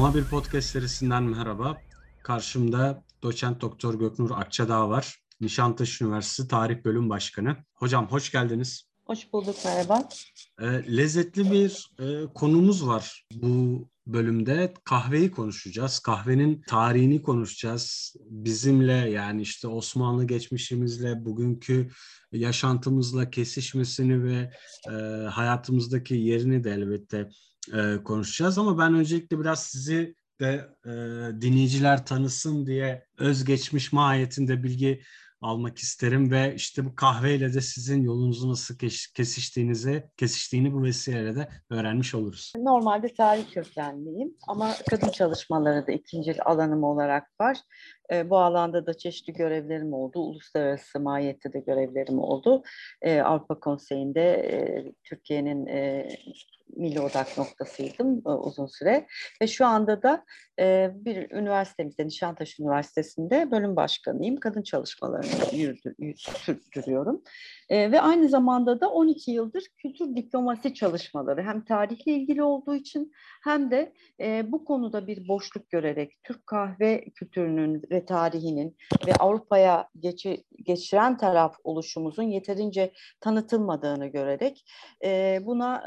[0.00, 1.76] Muhabir Podcast serisinden merhaba.
[2.22, 5.18] Karşımda doçent doktor Göknur Akçadağ var.
[5.40, 7.56] Nişantaşı Üniversitesi Tarih Bölüm Başkanı.
[7.74, 8.82] Hocam hoş geldiniz.
[9.06, 10.08] Hoş bulduk, merhaba.
[10.60, 14.74] E, lezzetli bir e, konumuz var bu bölümde.
[14.84, 15.98] Kahveyi konuşacağız.
[15.98, 18.14] Kahvenin tarihini konuşacağız.
[18.20, 21.90] Bizimle yani işte Osmanlı geçmişimizle, bugünkü
[22.32, 24.52] yaşantımızla kesişmesini ve
[24.88, 24.92] e,
[25.26, 27.28] hayatımızdaki yerini de elbette
[27.72, 28.58] e, konuşacağız.
[28.58, 30.90] Ama ben öncelikle biraz sizi de e,
[31.40, 35.02] dinleyiciler tanısın diye özgeçmiş mahiyetinde bilgi
[35.40, 38.78] almak isterim ve işte bu kahveyle de sizin yolunuzu nasıl
[39.14, 42.52] kesiştiğinizi, kesiştiğini bu vesileyle de öğrenmiş oluruz.
[42.56, 47.58] Normalde tarih kökenliyim ama kadın çalışmaları da ikinci alanım olarak var.
[48.12, 50.20] E, bu alanda da çeşitli görevlerim oldu.
[50.20, 52.62] Uluslararası mahiyette de görevlerim oldu.
[53.02, 56.08] E, Avrupa Konseyi'nde e, Türkiye'nin e,
[56.76, 59.06] milli odak noktasıydım e, uzun süre.
[59.42, 60.24] Ve şu anda da
[60.60, 64.36] e, bir üniversitemizde, Nişantaşı Üniversitesi'nde bölüm başkanıyım.
[64.36, 67.22] Kadın çalışmalarını yürüdü, sürdürüyorum.
[67.68, 73.12] E, ve aynı zamanda da 12 yıldır kültür diplomasi çalışmaları hem tarihle ilgili olduğu için
[73.44, 73.92] hem de
[74.44, 81.56] bu konuda bir boşluk görerek Türk kahve kültürünün ve tarihinin ve Avrupa'ya geçi, geçiren taraf
[81.64, 84.64] oluşumuzun yeterince tanıtılmadığını görerek
[85.46, 85.84] buna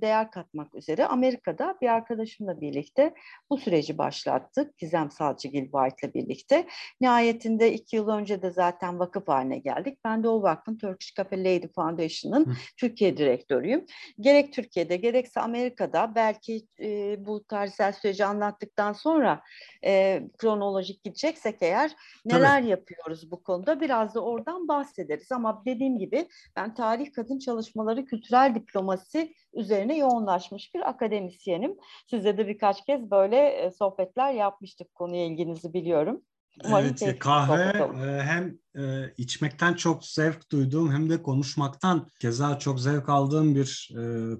[0.00, 3.14] değer katmak üzere Amerika'da bir arkadaşımla birlikte
[3.50, 4.78] bu süreci başlattık.
[4.78, 6.66] Gizem Salcıgil White'la birlikte.
[7.00, 9.98] Nihayetinde iki yıl önce de zaten vakıf haline geldik.
[10.04, 13.86] Ben de o vakfın Turkish Cafe Lady Foundation'ın Türkiye direktörüyüm.
[14.20, 19.42] Gerek Türkiye'de gerekse Amerika'da belki e, bu tarihsel süreci anlattıktan sonra
[19.84, 22.70] e, kronolojik gideceksek eğer neler Tabii.
[22.70, 25.32] yapıyoruz bu konuda biraz da oradan bahsederiz.
[25.32, 31.76] Ama dediğim gibi ben tarih kadın çalışmaları kültürel diplomasi üzerine yoğunlaşmış bir akademisyenim.
[32.10, 36.22] Size de birkaç kez böyle e, sohbetler yapmıştık konuya ilginizi biliyorum.
[36.64, 37.62] Umarım evet, kahve
[38.06, 43.92] e, hem e, içmekten çok zevk duyduğum hem de konuşmaktan keza çok zevk aldığım bir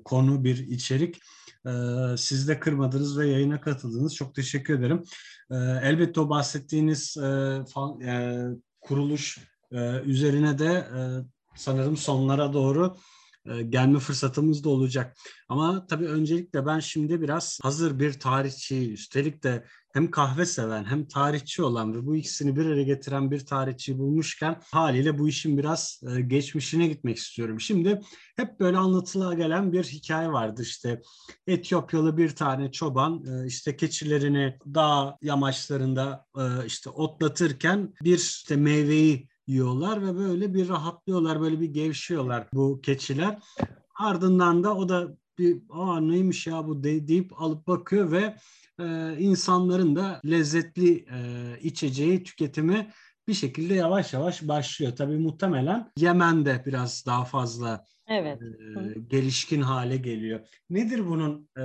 [0.04, 1.20] konu, bir içerik.
[2.16, 4.14] Siz de kırmadınız ve yayına katıldınız.
[4.14, 5.02] Çok teşekkür ederim.
[5.82, 7.16] Elbette o bahsettiğiniz
[8.80, 9.38] kuruluş
[10.04, 10.84] üzerine de
[11.54, 12.96] sanırım sonlara doğru
[13.46, 15.16] e, gelme fırsatımız da olacak.
[15.48, 21.06] Ama tabii öncelikle ben şimdi biraz hazır bir tarihçi, üstelik de hem kahve seven hem
[21.06, 26.00] tarihçi olan ve bu ikisini bir araya getiren bir tarihçi bulmuşken haliyle bu işin biraz
[26.16, 27.60] e, geçmişine gitmek istiyorum.
[27.60, 28.00] Şimdi
[28.36, 31.02] hep böyle anlatıla gelen bir hikaye vardı işte
[31.46, 36.26] Etiyopyalı bir tane çoban e, işte keçilerini dağ yamaçlarında
[36.66, 43.38] işte otlatırken bir işte meyveyi yiyorlar ve böyle bir rahatlıyorlar, böyle bir gevşiyorlar bu keçiler.
[43.94, 48.36] Ardından da o da bir aa neymiş ya bu de, deyip alıp bakıyor ve
[48.80, 51.18] e, insanların da lezzetli e,
[51.60, 52.90] içeceği tüketimi
[53.28, 54.96] bir şekilde yavaş yavaş başlıyor.
[54.96, 58.42] Tabii muhtemelen Yemen'de biraz daha fazla evet.
[58.42, 60.40] e, gelişkin hale geliyor.
[60.70, 61.62] Nedir bunun e,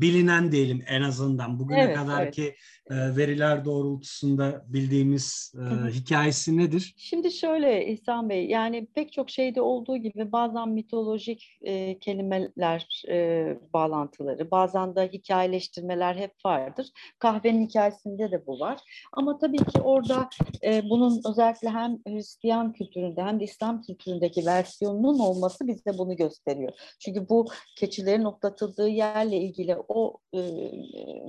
[0.00, 2.54] bilinen diyelim en azından bugüne evet, kadarki evet.
[2.54, 6.94] e, veriler doğrultusunda bildiğimiz e, hikayesi nedir?
[6.96, 13.58] Şimdi şöyle İhsan Bey yani pek çok şeyde olduğu gibi bazen mitolojik e, kelimeler e,
[13.72, 16.86] bağlantıları bazen de hikayeleştirmeler hep vardır.
[17.18, 18.78] Kahvenin hikayesinde de bu var.
[19.12, 20.28] Ama tabii ki orada
[20.64, 26.72] e, bunun özellikle hem Hristiyan kültüründe hem de İslam kültüründeki versiyonunun olması bize bunu gösteriyor.
[26.98, 30.40] Çünkü bu keçilerin otlatıldığı yerle ilgili o e,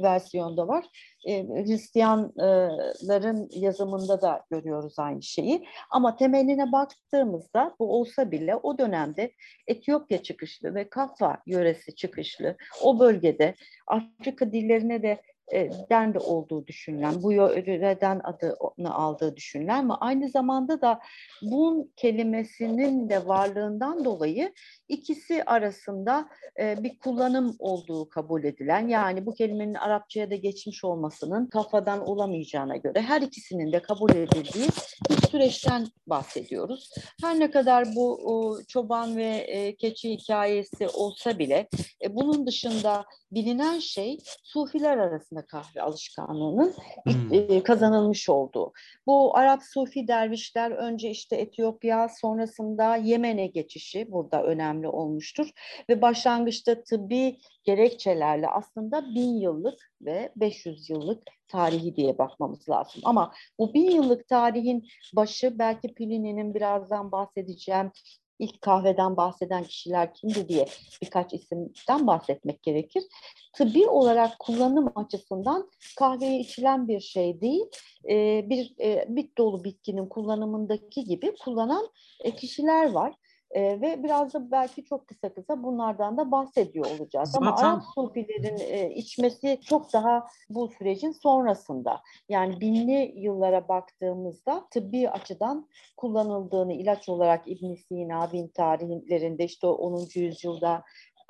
[0.03, 0.85] versiyonda var.
[1.27, 5.67] E, Hristiyanların yazımında da görüyoruz aynı şeyi.
[5.89, 9.31] Ama temeline baktığımızda bu olsa bile o dönemde
[9.67, 13.55] Etiyopya çıkışlı ve Kaffa yöresi çıkışlı o bölgede
[13.87, 15.21] Afrika dillerine de
[15.53, 20.99] e, den de olduğu düşünülen, bu yöreden adını aldığı düşünülen ama aynı zamanda da
[21.41, 24.53] bun kelimesinin de varlığından dolayı
[24.89, 31.45] ikisi arasında e, bir kullanım olduğu kabul edilen yani bu kelimenin Arapçaya da geçmiş olmasının
[31.45, 34.67] kafadan olamayacağına göre her ikisinin de kabul edildiği
[35.09, 36.89] bir süreçten bahsediyoruz.
[37.21, 41.69] Her ne kadar bu o, çoban ve e, keçi hikayesi olsa bile
[42.03, 47.33] e, bunun dışında bilinen şey Sufiler arasında kahve alışkanlığının hmm.
[47.33, 48.73] e, kazanılmış olduğu.
[49.07, 55.49] Bu Arap Sufi dervişler önce işte Etiyopya sonrasında Yemen'e geçişi burada önemli olmuştur.
[55.89, 63.01] Ve başlangıçta tıbbi gerekçelerle aslında bin yıllık ve 500 yıllık tarihi diye bakmamız lazım.
[63.05, 67.91] Ama bu bin yıllık tarihin başı belki Plini'nin birazdan bahsedeceğim
[68.39, 70.65] ilk kahveden bahseden kişiler kimdi diye
[71.01, 73.03] birkaç isimden bahsetmek gerekir.
[73.53, 77.65] Tıbbi olarak kullanım açısından kahveye içilen bir şey değil,
[78.09, 81.89] e, bir e, bit dolu bitkinin kullanımındaki gibi kullanan
[82.23, 83.13] e, kişiler var.
[83.51, 87.31] E, ve biraz da belki çok kısa kısa bunlardan da bahsediyor olacağız.
[87.31, 87.47] Zaten...
[87.47, 92.01] Ama Arap sufilerin e, içmesi çok daha bu sürecin sonrasında.
[92.29, 95.67] Yani binli yıllara baktığımızda tıbbi açıdan
[95.97, 100.07] kullanıldığını ilaç olarak İbn Sina bin tarihlerinde işte o 10.
[100.15, 100.83] yüzyılda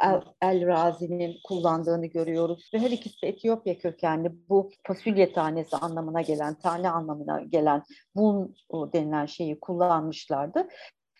[0.04, 2.70] El, El Razi'nin kullandığını görüyoruz.
[2.74, 7.84] Ve her ikisi de Etiyopya kökenli bu fasulye tanesi anlamına gelen, tane anlamına gelen
[8.16, 8.56] bun
[8.94, 10.68] denilen şeyi kullanmışlardı.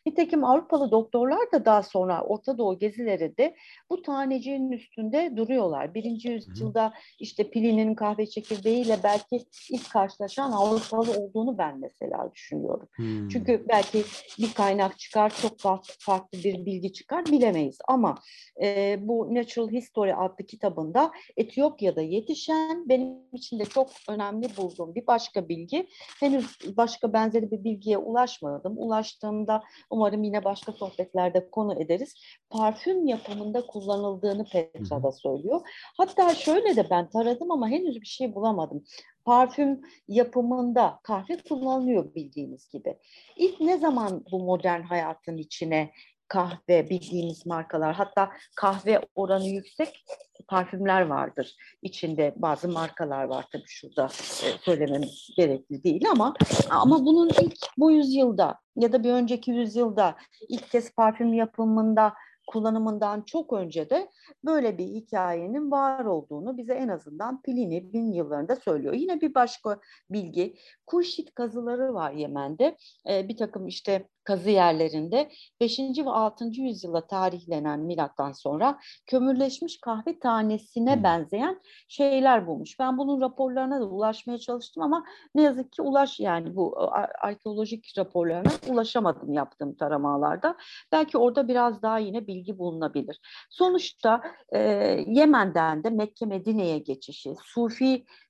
[0.06, 3.56] Nitekim Avrupalı doktorlar da daha sonra Orta Doğu gezilerinde
[3.90, 5.94] bu taneciğin üstünde duruyorlar.
[5.94, 12.88] Birinci yüzyılda işte Pliny'nin kahve çekirdeğiyle belki ilk karşılaşan Avrupalı olduğunu ben mesela düşünüyorum.
[12.96, 13.28] Hmm.
[13.30, 14.04] Çünkü belki
[14.40, 17.78] bir kaynak çıkar, çok farklı bir bilgi çıkar bilemeyiz.
[17.88, 18.16] Ama
[18.62, 25.08] e, bu Natural History adlı kitabında Etiyopya'da yetişen benim için de çok önemli bulduğum bir
[25.08, 25.88] başka bilgi.
[26.20, 28.74] Henüz başka benzeri bir bilgiye ulaşmadım.
[28.78, 32.16] Ulaştığımda umarım yine başka sohbetlerde konu ederiz.
[32.50, 35.62] Parfüm yapımında kullanıldığını Petra da söylüyor.
[35.98, 38.84] Hatta şöyle de ben taradım ama henüz bir şey bulamadım.
[39.26, 42.98] Parfüm yapımında kahve kullanılıyor bildiğiniz gibi.
[43.36, 45.92] İlk ne zaman bu modern hayatın içine
[46.30, 50.06] kahve bildiğimiz markalar hatta kahve oranı yüksek
[50.48, 51.56] parfümler vardır.
[51.82, 54.06] İçinde bazı markalar var tabii şurada
[54.46, 56.34] e, söylememiz gerekli değil ama
[56.70, 60.16] ama bunun ilk bu yüzyılda ya da bir önceki yüzyılda
[60.50, 62.14] ilk kez parfüm yapımında
[62.50, 64.10] kullanımından çok önce de
[64.46, 68.94] böyle bir hikayenin var olduğunu bize en azından Plini bin yıllarında söylüyor.
[68.94, 69.80] Yine bir başka
[70.10, 70.56] bilgi,
[70.88, 72.78] Kuşit kazıları var Yemen'de.
[73.10, 75.30] Ee, bir takım işte kazı yerlerinde
[75.62, 75.80] 5.
[75.80, 76.46] ve 6.
[76.46, 81.04] yüzyıla tarihlenen milattan sonra kömürleşmiş kahve tanesine hmm.
[81.04, 82.80] benzeyen şeyler bulmuş.
[82.80, 85.06] Ben bunun raporlarına da ulaşmaya çalıştım ama
[85.36, 86.92] ne yazık ki ulaş yani bu
[87.22, 90.56] arkeolojik raporlarına ulaşamadım yaptığım taramalarda.
[90.92, 93.20] Belki orada biraz daha yine bilgi bulunabilir.
[93.50, 94.60] Sonuçta e,
[95.08, 97.36] Yemen'den de Mekke Medine'ye geçişi,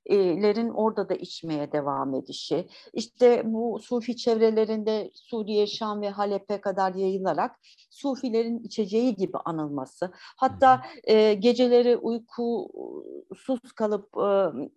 [0.10, 6.94] Sufilerin orada da içmeye devam edişi, işte bu Sufi çevrelerinde Suriye, Şam ve Halep'e kadar
[6.96, 7.60] yayılarak
[7.90, 10.12] Sufilerin içeceği gibi anılması.
[10.38, 14.10] Hatta e, geceleri uykusuz kalıp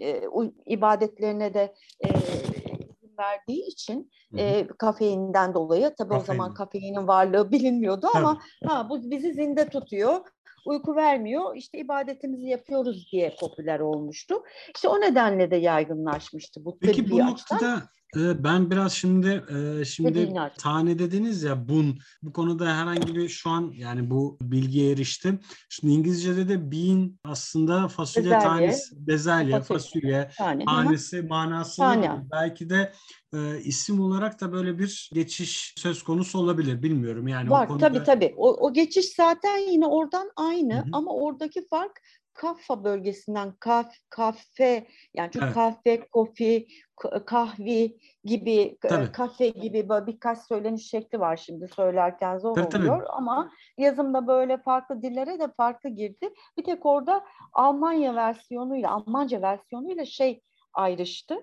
[0.01, 0.23] e, e,
[0.67, 1.75] ibadetlerine de
[2.05, 2.09] e,
[3.19, 6.23] verdiği için e, kafeinden dolayı tabii Kafein.
[6.23, 10.21] o zaman kafeinin varlığı bilinmiyordu ama ha bu bizi zinde tutuyor
[10.67, 11.57] uyku vermiyor.
[11.57, 14.35] İşte ibadetimizi yapıyoruz diye popüler olmuştu.
[14.75, 17.83] İşte o nedenle de yaygınlaşmıştı bu Peki bu noktada
[18.17, 23.51] e, ben biraz şimdi e, şimdi tane dediniz ya bun bu konuda herhangi bir şu
[23.51, 25.41] an yani bu bilgiye eriştim.
[25.69, 30.65] Şimdi İngilizce'de de bean aslında fasulye bezelye, tanesi, bezelye, fasulye, fasulye tane.
[30.65, 32.11] tanesi manası tane.
[32.33, 32.93] belki de
[33.35, 37.51] e, isim olarak da böyle bir geçiş söz konusu olabilir bilmiyorum yani.
[37.51, 37.89] Var o konuda...
[37.89, 40.89] tabii tabii o, o geçiş zaten yine oradan aynı Hı-hı.
[40.93, 42.01] ama oradaki fark
[42.35, 45.55] Kaffa bölgesinden kaf, kahve yani çünkü evet.
[45.55, 46.67] kahve, kofi,
[47.27, 49.13] kahvi gibi tabii.
[49.13, 53.09] kafe gibi böyle birkaç söyleniş şekli var şimdi söylerken zor tabii, oluyor tabii.
[53.09, 56.31] ama yazımda böyle farklı dillere de farklı girdi.
[56.59, 61.35] Bir tek orada Almanya versiyonuyla Almanca versiyonuyla şey ayrıştı.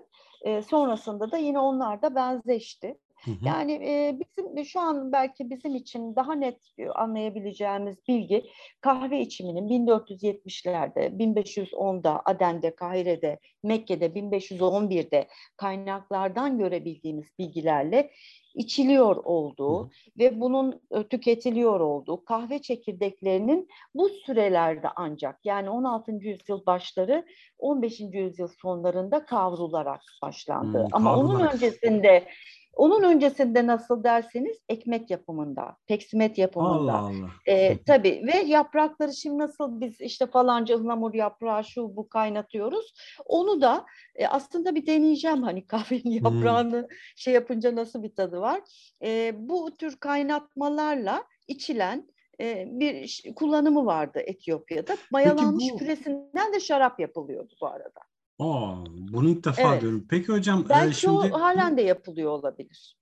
[0.68, 2.98] Sonrasında da yine onlar da benzeşti.
[3.42, 6.58] Yani e, bizim şu an belki bizim için daha net
[6.94, 8.44] anlayabileceğimiz bilgi
[8.80, 18.10] kahve içiminin 1470'lerde, 1510'da Aden'de, Kahire'de, Mekke'de, 1511'de kaynaklardan görebildiğimiz bilgilerle
[18.54, 19.90] içiliyor olduğu Hı.
[20.18, 26.12] ve bunun tüketiliyor olduğu kahve çekirdeklerinin bu sürelerde ancak yani 16.
[26.12, 27.24] yüzyıl başları
[27.58, 28.00] 15.
[28.00, 30.78] yüzyıl sonlarında kavrularak başlandı.
[30.78, 31.40] Hı, Ama kavrularak.
[31.40, 32.26] onun öncesinde
[32.72, 36.92] onun öncesinde nasıl derseniz ekmek yapımında, peksimet yapımında.
[36.92, 37.30] Allah Allah.
[37.46, 42.92] E, tabii ve yaprakları şimdi nasıl biz işte falanca ıhlamur yaprağı şu bu kaynatıyoruz.
[43.26, 46.96] Onu da e, aslında bir deneyeceğim hani kahvenin yaprağını hmm.
[47.16, 48.60] şey yapınca nasıl bir tadı var.
[49.02, 52.08] E, bu tür kaynatmalarla içilen
[52.40, 54.96] e, bir kullanımı vardı Etiyopya'da.
[55.10, 55.76] Mayalanmış bu...
[55.76, 58.00] püresinden de şarap yapılıyordu bu arada.
[58.40, 59.82] Aa, bunu ilk defa evet.
[59.82, 60.06] diyorum.
[60.08, 62.96] Peki hocam e, belki e, şimdi o halen de yapılıyor olabilir.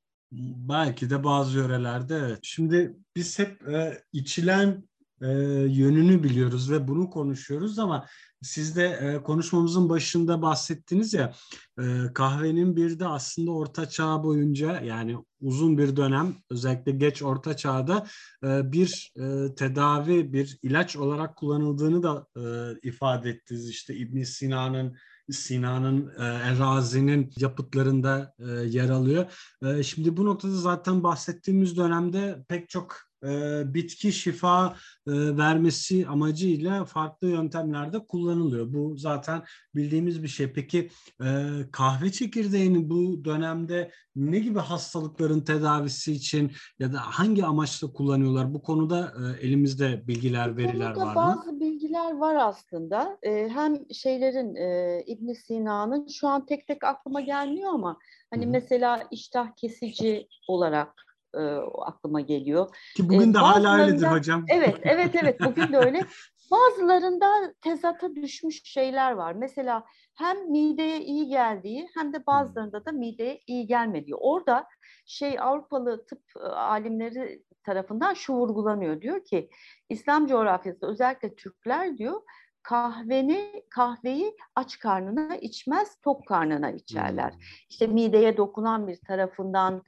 [0.68, 2.38] Belki de bazı yörelerde evet.
[2.42, 4.88] Şimdi biz hep e, içilen
[5.23, 5.28] e,
[5.68, 8.07] yönünü biliyoruz ve bunu konuşuyoruz ama
[8.42, 11.33] siz de e, konuşmamızın başında bahsettiniz ya
[11.78, 11.83] e,
[12.14, 18.07] kahvenin bir de aslında orta çağ boyunca yani uzun bir dönem özellikle geç orta çağda
[18.45, 22.42] e, bir e, tedavi bir ilaç olarak kullanıldığını da e,
[22.88, 23.71] ifade ettiniz.
[23.71, 24.97] İşte İbn Sina'nın
[25.30, 29.32] Sina'nın e, Erazi'nin yapıtlarında e, yer alıyor.
[29.62, 36.84] E, şimdi bu noktada zaten bahsettiğimiz dönemde pek çok e, bitki şifa e, vermesi amacıyla
[36.84, 38.72] farklı yöntemlerde kullanılıyor.
[38.72, 39.42] Bu zaten
[39.75, 40.52] bildiğimiz bir şey.
[40.52, 40.90] Peki
[41.25, 41.26] e,
[41.72, 48.54] kahve çekirdeğini bu dönemde ne gibi hastalıkların tedavisi için ya da hangi amaçla kullanıyorlar?
[48.54, 51.14] Bu konuda e, elimizde bilgiler, veriler var mı?
[51.14, 53.18] Bazı bilgiler var aslında.
[53.22, 57.98] E, hem şeylerin e, İbn Sina'nın şu an tek tek aklıma gelmiyor ama
[58.30, 58.52] hani Hı-hı.
[58.52, 61.40] mesela iştah kesici olarak e,
[61.87, 62.68] aklıma geliyor.
[62.97, 64.44] Ki bugün de hala öyledir hocam.
[64.49, 65.40] Evet, evet, evet.
[65.40, 66.04] Bugün de öyle.
[66.50, 69.32] Bazılarında tezata düşmüş şeyler var.
[69.32, 74.14] Mesela hem mideye iyi geldiği hem de bazılarında da mideye iyi gelmediği.
[74.14, 74.66] Orada
[75.06, 79.00] şey Avrupalı tıp alimleri tarafından şu vurgulanıyor.
[79.00, 79.50] Diyor ki
[79.88, 82.23] İslam coğrafyasında özellikle Türkler diyor
[82.62, 87.35] kahveni kahveyi aç karnına içmez tok karnına içerler.
[87.70, 89.82] İşte mideye dokunan bir tarafından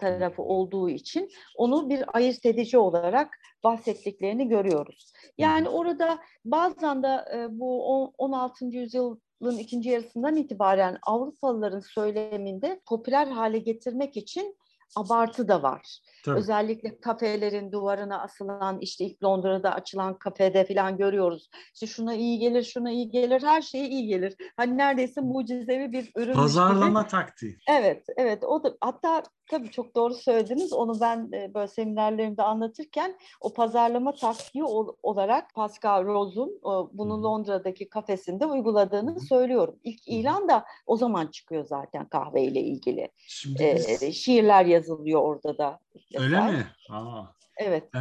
[0.00, 5.12] tarafı olduğu için onu bir ayırt edici olarak bahsettiklerini görüyoruz.
[5.38, 7.86] Yani orada bazen de bu
[8.18, 8.64] 16.
[8.66, 14.56] yüzyılın ikinci yarısından itibaren Avrupalıların söyleminde popüler hale getirmek için
[14.96, 16.00] abartı da var.
[16.24, 16.38] Tabii.
[16.38, 21.50] Özellikle kafelerin duvarına asılan işte ilk Londra'da açılan kafede falan görüyoruz.
[21.74, 24.36] İşte şuna iyi gelir, şuna iyi gelir, her şeye iyi gelir.
[24.56, 26.34] Hani neredeyse mucizevi bir ürün.
[26.34, 27.10] Pazarlama gibi.
[27.10, 27.56] taktiği.
[27.70, 28.44] Evet, evet.
[28.44, 30.72] O da hatta tabii çok doğru söylediniz.
[30.72, 34.64] Onu ben e, böyle seminerlerimde anlatırken o pazarlama taktiği
[35.02, 36.60] olarak Pascal Rose'un
[36.92, 39.76] bunu Londra'daki kafesinde uyguladığını söylüyorum.
[39.84, 43.08] İlk ilan da o zaman çıkıyor zaten kahveyle ilgili.
[43.16, 43.62] Şimdi
[44.00, 45.78] ee, şiirler yazılıyor orada da.
[46.14, 46.66] Öyle mi?
[46.90, 47.22] Aa.
[47.56, 47.94] Evet.
[47.94, 47.98] Ee,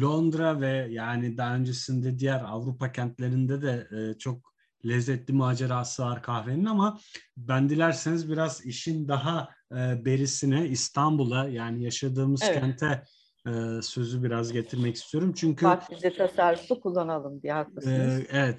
[0.00, 4.54] Londra ve yani daha öncesinde diğer Avrupa kentlerinde de e, çok
[4.84, 6.98] lezzetli macerası var kahvenin ama
[7.36, 12.60] ben dilerseniz biraz işin daha e, berisine İstanbul'a yani yaşadığımız evet.
[12.60, 13.04] kente
[13.46, 15.32] e, sözü biraz getirmek istiyorum.
[15.36, 18.20] Çünkü Bak bize tasarrufu kullanalım diye haklısınız.
[18.20, 18.58] E, evet.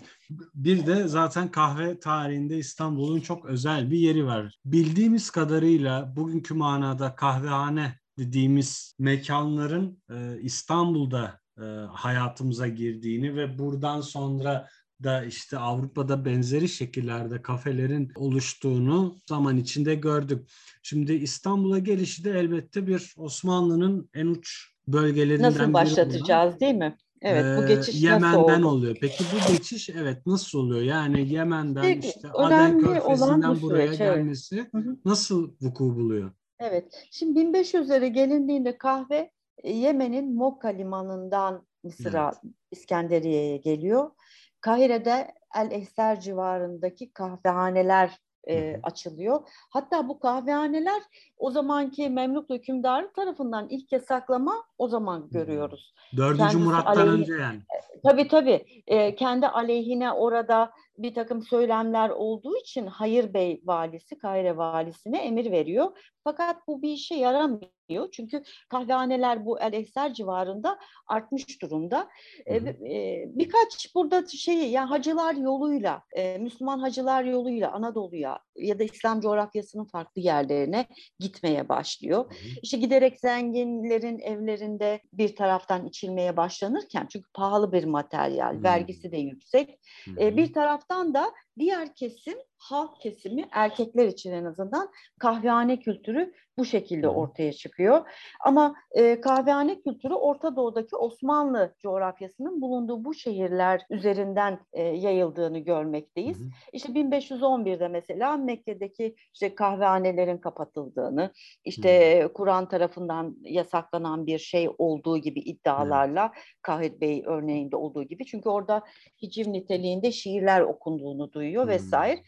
[0.56, 4.60] Bir de zaten kahve tarihinde İstanbul'un çok özel bir yeri var.
[4.66, 14.68] Bildiğimiz kadarıyla bugünkü manada kahvehane dediğimiz mekanların e, İstanbul'da e, hayatımıza girdiğini ve buradan sonra
[15.04, 20.50] da işte Avrupa'da benzeri şekillerde kafelerin oluştuğunu zaman içinde gördük.
[20.84, 26.98] Şimdi İstanbul'a gelişi de elbette bir Osmanlı'nın en uç bölgelerinden Nasıl başlatacağız olan, değil mi?
[27.22, 28.68] Evet bu geçiş Yemen'den nasıl oldu?
[28.68, 28.98] oluyor.
[29.02, 30.82] Peki bu geçiş evet nasıl oluyor?
[30.82, 35.06] Yani Yemen'den Peki, işte Aden Körfezi'nden buraya süreç, gelmesi evet.
[35.06, 36.32] nasıl vuku buluyor?
[36.60, 37.08] Evet.
[37.12, 39.32] Şimdi 1500'lere gelindiğinde kahve
[39.64, 42.54] Yemen'in Mokka limanından Mısır'a, evet.
[42.72, 44.12] İskenderiye'ye geliyor.
[44.62, 49.42] Kahire'de El Ehser civarındaki kahvehaneler e, açılıyor.
[49.70, 51.02] Hatta bu kahvehaneler
[51.38, 55.94] o zamanki Memluk hükümdarı tarafından ilk yasaklama o zaman görüyoruz.
[56.18, 57.60] Dördüncü Kendisi Murat'tan aleyhine, önce yani.
[58.04, 58.84] Tabii tabii.
[58.88, 65.52] E, kendi aleyhine orada bir takım söylemler olduğu için Hayır Bey valisi, Kahire valisine emir
[65.52, 65.98] veriyor.
[66.24, 67.79] Fakat bu bir işe yaramıyor.
[68.12, 72.10] Çünkü kahvehaneler bu El Ehser civarında artmış durumda.
[72.46, 78.84] Ee, e, birkaç burada şeyi yani hacılar yoluyla, e, Müslüman hacılar yoluyla Anadolu'ya ya da
[78.84, 80.86] İslam coğrafyasının farklı yerlerine
[81.20, 82.26] gitmeye başlıyor.
[82.26, 82.60] Hı hı.
[82.62, 88.64] İşte giderek zenginlerin evlerinde bir taraftan içilmeye başlanırken çünkü pahalı bir materyal, hı.
[88.64, 89.80] vergisi de yüksek.
[90.06, 90.24] Hı hı.
[90.24, 94.90] E, bir taraftan da diğer kesim halk kesimi erkekler için en azından
[95.20, 98.02] kahvehane kültürü bu şekilde ortaya çıkıyor.
[98.46, 106.40] Ama e, kahvehane kültürü Orta Doğu'daki Osmanlı coğrafyasının bulunduğu bu şehirler üzerinden e, yayıldığını görmekteyiz.
[106.40, 106.50] Hı hı.
[106.74, 111.32] İşte 1511'de mesela Mekke'deki işte kahvehanelerin kapatıldığını,
[111.64, 116.32] işte Kur'an tarafından yasaklanan bir şey olduğu gibi iddialarla hı.
[116.62, 118.84] Kahir Bey örneğinde olduğu gibi çünkü orada
[119.22, 121.70] hiciv niteliğinde şiirler okunduğunu duyuyor hmm.
[121.70, 122.20] vesaire.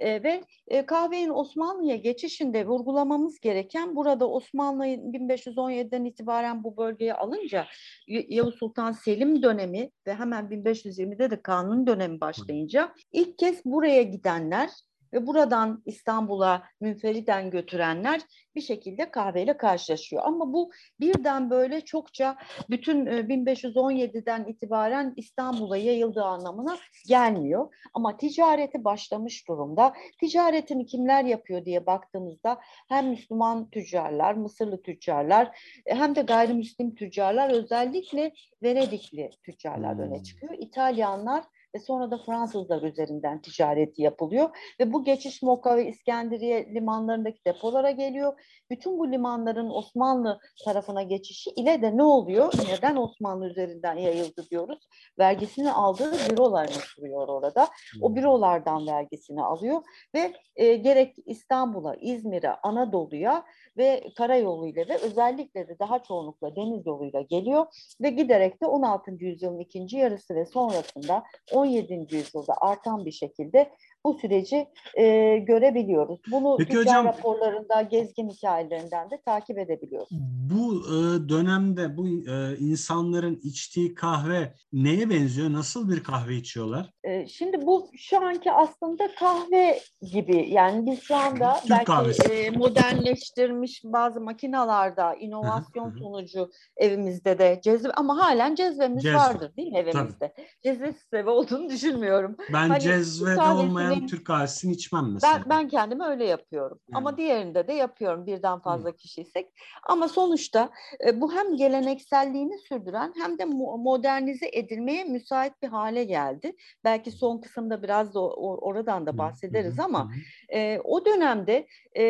[0.00, 7.66] E, ve e, kahvenin Osmanlı'ya geçişinde vurgulamamız gereken burada Osmanlı 1517'den itibaren bu bölgeye alınca
[8.06, 14.70] Yavuz Sultan Selim dönemi ve hemen 1520'de de kanun dönemi başlayınca ilk kez buraya gidenler
[15.12, 18.20] ve buradan İstanbul'a münferiden götürenler
[18.54, 20.22] bir şekilde kahveyle karşılaşıyor.
[20.24, 22.36] Ama bu birden böyle çokça
[22.70, 26.76] bütün 1517'den e, itibaren İstanbul'a yayıldığı anlamına
[27.08, 27.74] gelmiyor.
[27.94, 29.94] Ama ticareti başlamış durumda.
[30.20, 37.50] Ticaretini kimler yapıyor diye baktığımızda hem Müslüman tüccarlar, Mısırlı tüccarlar e, hem de gayrimüslim tüccarlar
[37.50, 40.02] özellikle Venedikli tüccarlar hmm.
[40.02, 40.54] öne çıkıyor.
[40.58, 47.44] İtalyanlar ve sonra da Fransızlar üzerinden ticareti yapılıyor ve bu geçiş Moka ve İskenderiye limanlarındaki
[47.46, 48.40] depolara geliyor.
[48.70, 52.52] Bütün bu limanların Osmanlı tarafına geçişi ile de ne oluyor?
[52.68, 54.78] Neden Osmanlı üzerinden yayıldı diyoruz?
[55.18, 57.68] Vergisini aldığı bürolarını kuruyor orada.
[58.00, 58.16] O hmm.
[58.16, 59.82] bürolardan vergisini alıyor
[60.14, 63.44] ve e, gerek İstanbul'a, İzmir'e, Anadolu'ya
[63.76, 67.66] ve karayoluyla ve özellikle de daha çoğunlukla deniz yoluyla geliyor
[68.00, 69.10] ve giderek de 16.
[69.10, 71.24] yüzyılın ikinci yarısı ve sonrasında
[71.60, 72.06] 17.
[72.16, 73.70] yüzyılda artan bir şekilde
[74.04, 76.20] bu süreci e, görebiliyoruz.
[76.30, 80.08] Bunu Peki hocam, raporlarında, gezgin hikayelerinden de takip edebiliyoruz.
[80.52, 85.52] Bu e, dönemde bu e, insanların içtiği kahve neye benziyor?
[85.52, 86.90] Nasıl bir kahve içiyorlar?
[87.04, 89.80] E, şimdi bu şu anki aslında kahve
[90.12, 90.46] gibi.
[90.50, 92.32] Yani biz şu anda Türk belki kahvesi.
[92.32, 99.16] e, modernleştirmiş bazı makinalarda inovasyon sonucu evimizde de cezve ama halen cezvemiz Cezve.
[99.16, 100.32] vardır değil mi evimizde?
[100.36, 100.46] Tabii.
[100.62, 102.36] Cezve sebebi olduğunu düşünmüyorum.
[102.52, 105.34] Ben hani cezvede olmayan ben Türk kahvesini içmem mesela.
[105.34, 106.80] Ben, ben kendime öyle yapıyorum.
[106.88, 106.98] Yani.
[106.98, 108.96] Ama diğerinde de yapıyorum birden fazla Hı.
[108.96, 109.46] kişiysek.
[109.88, 110.70] Ama sonuçta
[111.06, 116.56] e, bu hem gelenekselliğini sürdüren hem de modernize edilmeye müsait bir hale geldi.
[116.84, 119.82] Belki son kısımda biraz da oradan da bahsederiz Hı.
[119.82, 120.10] ama
[120.52, 121.66] e, o dönemde
[121.96, 122.04] e,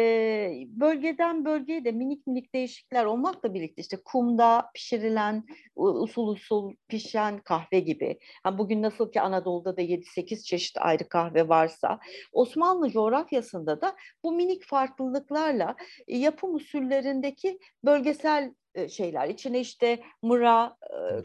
[0.68, 5.44] bölgeden bölgeye de minik minik değişiklikler olmakla birlikte işte kumda pişirilen
[5.76, 8.18] usul usul pişen kahve gibi.
[8.46, 12.00] Yani bugün nasıl ki Anadolu'da da 7-8 çeşit ayrı kahve varsa
[12.32, 15.76] Osmanlı coğrafyasında da bu minik farklılıklarla
[16.08, 18.54] yapım usullerindeki bölgesel
[18.88, 19.28] şeyler.
[19.28, 20.76] İçine işte mıra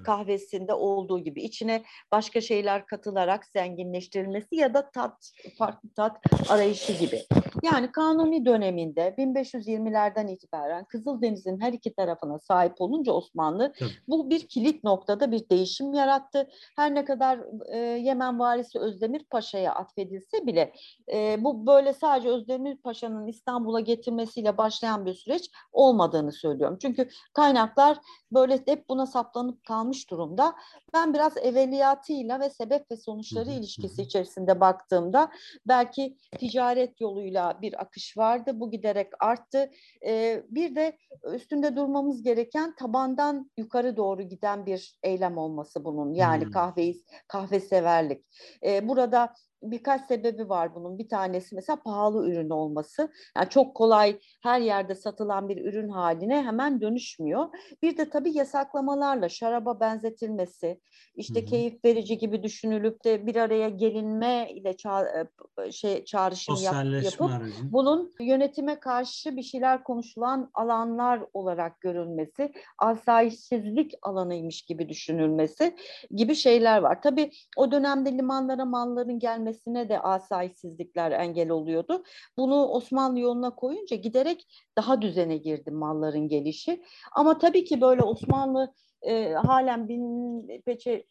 [0.06, 6.18] kahvesinde olduğu gibi içine başka şeyler katılarak zenginleştirilmesi ya da tat farklı tat
[6.50, 7.22] arayışı gibi.
[7.66, 13.90] Yani kanuni döneminde 1520'lerden itibaren Kızıldeniz'in her iki tarafına sahip olunca Osmanlı Tabii.
[14.08, 16.48] bu bir kilit noktada bir değişim yarattı.
[16.76, 17.40] Her ne kadar
[17.72, 20.74] e, Yemen varisi Özdemir Paşa'ya atfedilse bile
[21.14, 26.78] e, bu böyle sadece Özdemir Paşa'nın İstanbul'a getirmesiyle başlayan bir süreç olmadığını söylüyorum.
[26.82, 27.98] Çünkü kaynaklar
[28.32, 30.56] böyle hep buna saplanıp kalmış durumda.
[30.94, 35.32] Ben biraz evveliyatıyla ve sebep ve sonuçları ilişkisi içerisinde baktığımda
[35.68, 38.52] belki ticaret yoluyla bir akış vardı.
[38.60, 39.72] Bu giderek arttı.
[40.06, 40.98] Ee, bir de
[41.34, 46.14] üstünde durmamız gereken tabandan yukarı doğru giden bir eylem olması bunun.
[46.14, 48.26] Yani kahveyi kahve severlik.
[48.66, 50.98] Ee, burada birkaç sebebi var bunun.
[50.98, 53.12] Bir tanesi mesela pahalı ürün olması.
[53.38, 57.46] Yani çok kolay her yerde satılan bir ürün haline hemen dönüşmüyor.
[57.82, 60.80] Bir de tabii yasaklamalarla şaraba benzetilmesi,
[61.16, 61.50] işte Hı-hı.
[61.50, 65.28] keyif verici gibi düşünülüp de bir araya gelinme ile ça-
[65.66, 67.72] e, şey çağrışım yap- yapıp aracı.
[67.72, 75.76] bunun yönetime karşı bir şeyler konuşulan alanlar olarak görülmesi, asayişsizlik alanıymış gibi düşünülmesi
[76.12, 77.02] gibi şeyler var.
[77.02, 82.04] Tabii o dönemde limanlara malların gelmesi gelmesine de asayişsizlikler engel oluyordu.
[82.38, 86.84] Bunu Osmanlı yoluna koyunca giderek daha düzene girdi malların gelişi.
[87.12, 91.06] Ama tabii ki böyle Osmanlı e, halen bin peçe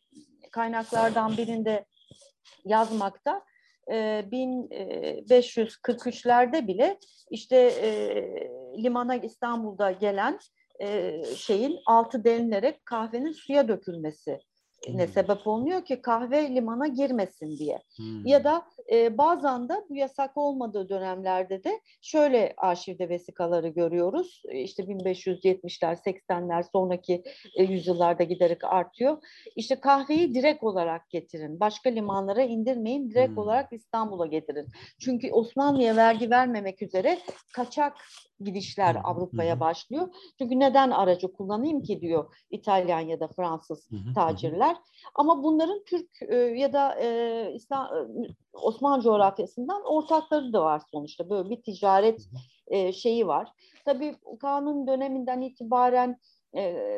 [0.52, 1.84] kaynaklardan birinde
[2.64, 3.42] yazmakta.
[3.90, 6.98] E, 1543'lerde bile
[7.30, 7.88] işte e,
[8.82, 10.38] limana İstanbul'da gelen
[10.80, 14.38] e, şeyin altı denilerek kahvenin suya dökülmesi
[14.88, 17.82] ne sebep olmuyor ki kahve limana girmesin diye.
[17.96, 18.26] Hmm.
[18.26, 24.42] Ya da e, bazen de bu yasak olmadığı dönemlerde de şöyle arşivde vesikaları görüyoruz.
[24.52, 27.22] İşte 1570'ler, 80'ler sonraki
[27.58, 29.18] e, yüzyıllarda giderek artıyor.
[29.56, 31.60] İşte kahveyi direkt olarak getirin.
[31.60, 33.10] Başka limanlara indirmeyin.
[33.10, 33.38] Direkt hmm.
[33.38, 34.66] olarak İstanbul'a getirin.
[35.00, 37.18] Çünkü Osmanlı'ya vergi vermemek üzere
[37.54, 37.96] kaçak
[38.40, 40.08] gidişler Avrupa'ya başlıyor.
[40.38, 44.73] Çünkü neden aracı kullanayım ki diyor İtalyan ya da Fransız tacirler.
[45.14, 47.98] Ama bunların Türk e, ya da e, İslam, e,
[48.52, 51.30] Osmanlı coğrafyasından ortakları da var sonuçta.
[51.30, 52.28] Böyle bir ticaret
[52.66, 53.48] e, şeyi var.
[53.84, 56.18] Tabii kanun döneminden itibaren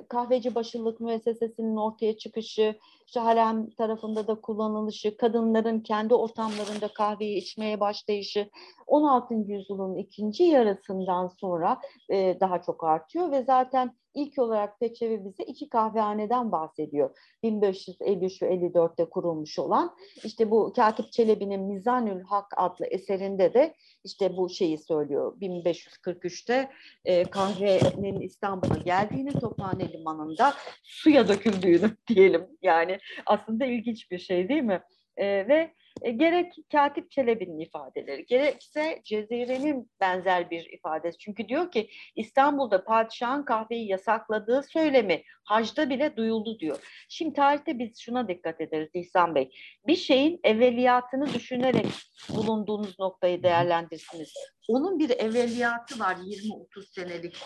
[0.08, 2.74] kahveci başılık müessesesinin ortaya çıkışı,
[3.06, 8.50] işte harem tarafında da kullanılışı, kadınların kendi ortamlarında kahveyi içmeye başlayışı
[8.86, 9.34] 16.
[9.34, 16.52] yüzyılın ikinci yarısından sonra daha çok artıyor ve zaten ilk olarak Peçevi bize iki kahvehaneden
[16.52, 17.16] bahsediyor.
[17.42, 23.74] 1553 ve 54'te kurulmuş olan işte bu Katip Çelebi'nin Mizanül Hak adlı eserinde de
[24.04, 25.40] işte bu şeyi söylüyor.
[25.40, 26.70] 1543'te
[27.04, 32.46] e, kahvenin İstanbul'a geldiğini Tophane Limanı'nda suya döküldüğünü diyelim.
[32.62, 34.82] Yani aslında ilginç bir şey değil mi?
[35.16, 41.18] E, ve e, gerek Katip Çelebi'nin ifadeleri, gerekse Cezire'nin benzer bir ifadesi.
[41.18, 47.06] Çünkü diyor ki İstanbul'da padişahın kahveyi yasakladığı söylemi hacda bile duyuldu diyor.
[47.08, 49.50] Şimdi tarihte biz şuna dikkat ederiz İhsan Bey.
[49.86, 51.86] Bir şeyin evveliyatını düşünerek
[52.28, 54.32] bulunduğunuz noktayı değerlendirsiniz.
[54.68, 57.36] Onun bir evveliyatı var 20-30 senelik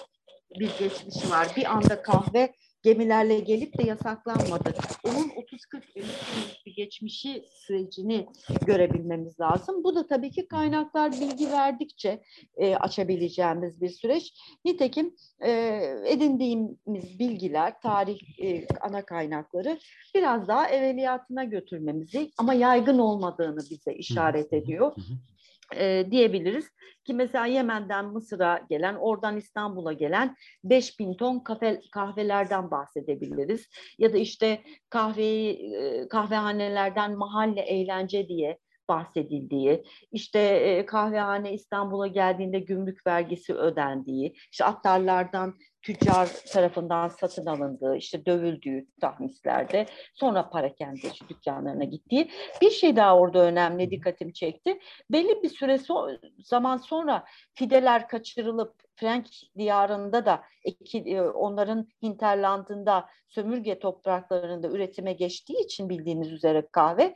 [0.59, 1.49] bir geçmişi var.
[1.57, 4.75] Bir anda kahve gemilerle gelip de yasaklanmadı.
[5.05, 8.27] Onun 30-40 yıllık bir geçmişi sürecini
[8.67, 9.85] görebilmemiz lazım.
[9.85, 12.23] Bu da tabii ki kaynaklar bilgi verdikçe
[12.57, 14.35] e, açabileceğimiz bir süreç.
[14.65, 15.51] Nitekim e,
[16.07, 19.79] edindiğimiz bilgiler, tarih e, ana kaynakları
[20.15, 24.93] biraz daha evveliyatına götürmemizi ama yaygın olmadığını bize işaret ediyor
[25.77, 26.71] e, diyebiliriz.
[27.05, 33.69] Ki mesela Yemen'den Mısır'a gelen, oradan İstanbul'a gelen 5000 ton kafe, kahvelerden bahsedebiliriz.
[33.99, 35.73] Ya da işte kahveyi,
[36.09, 38.59] kahvehanelerden mahalle eğlence diye
[38.91, 47.97] bahsedildiği, işte e, kahvehane İstanbul'a geldiğinde gümrük vergisi ödendiği, işte attarlardan tüccar tarafından satın alındığı,
[47.97, 52.31] işte dövüldüğü tahmislerde sonra parakende dükkanlarına gittiği.
[52.61, 54.79] Bir şey daha orada önemli dikkatimi çekti.
[55.11, 59.27] Belli bir süre so zaman sonra fideler kaçırılıp Frank
[59.59, 60.43] diyarında da
[60.95, 67.15] e, onların hinterlandında sömürge topraklarında üretime geçtiği için bildiğiniz üzere kahve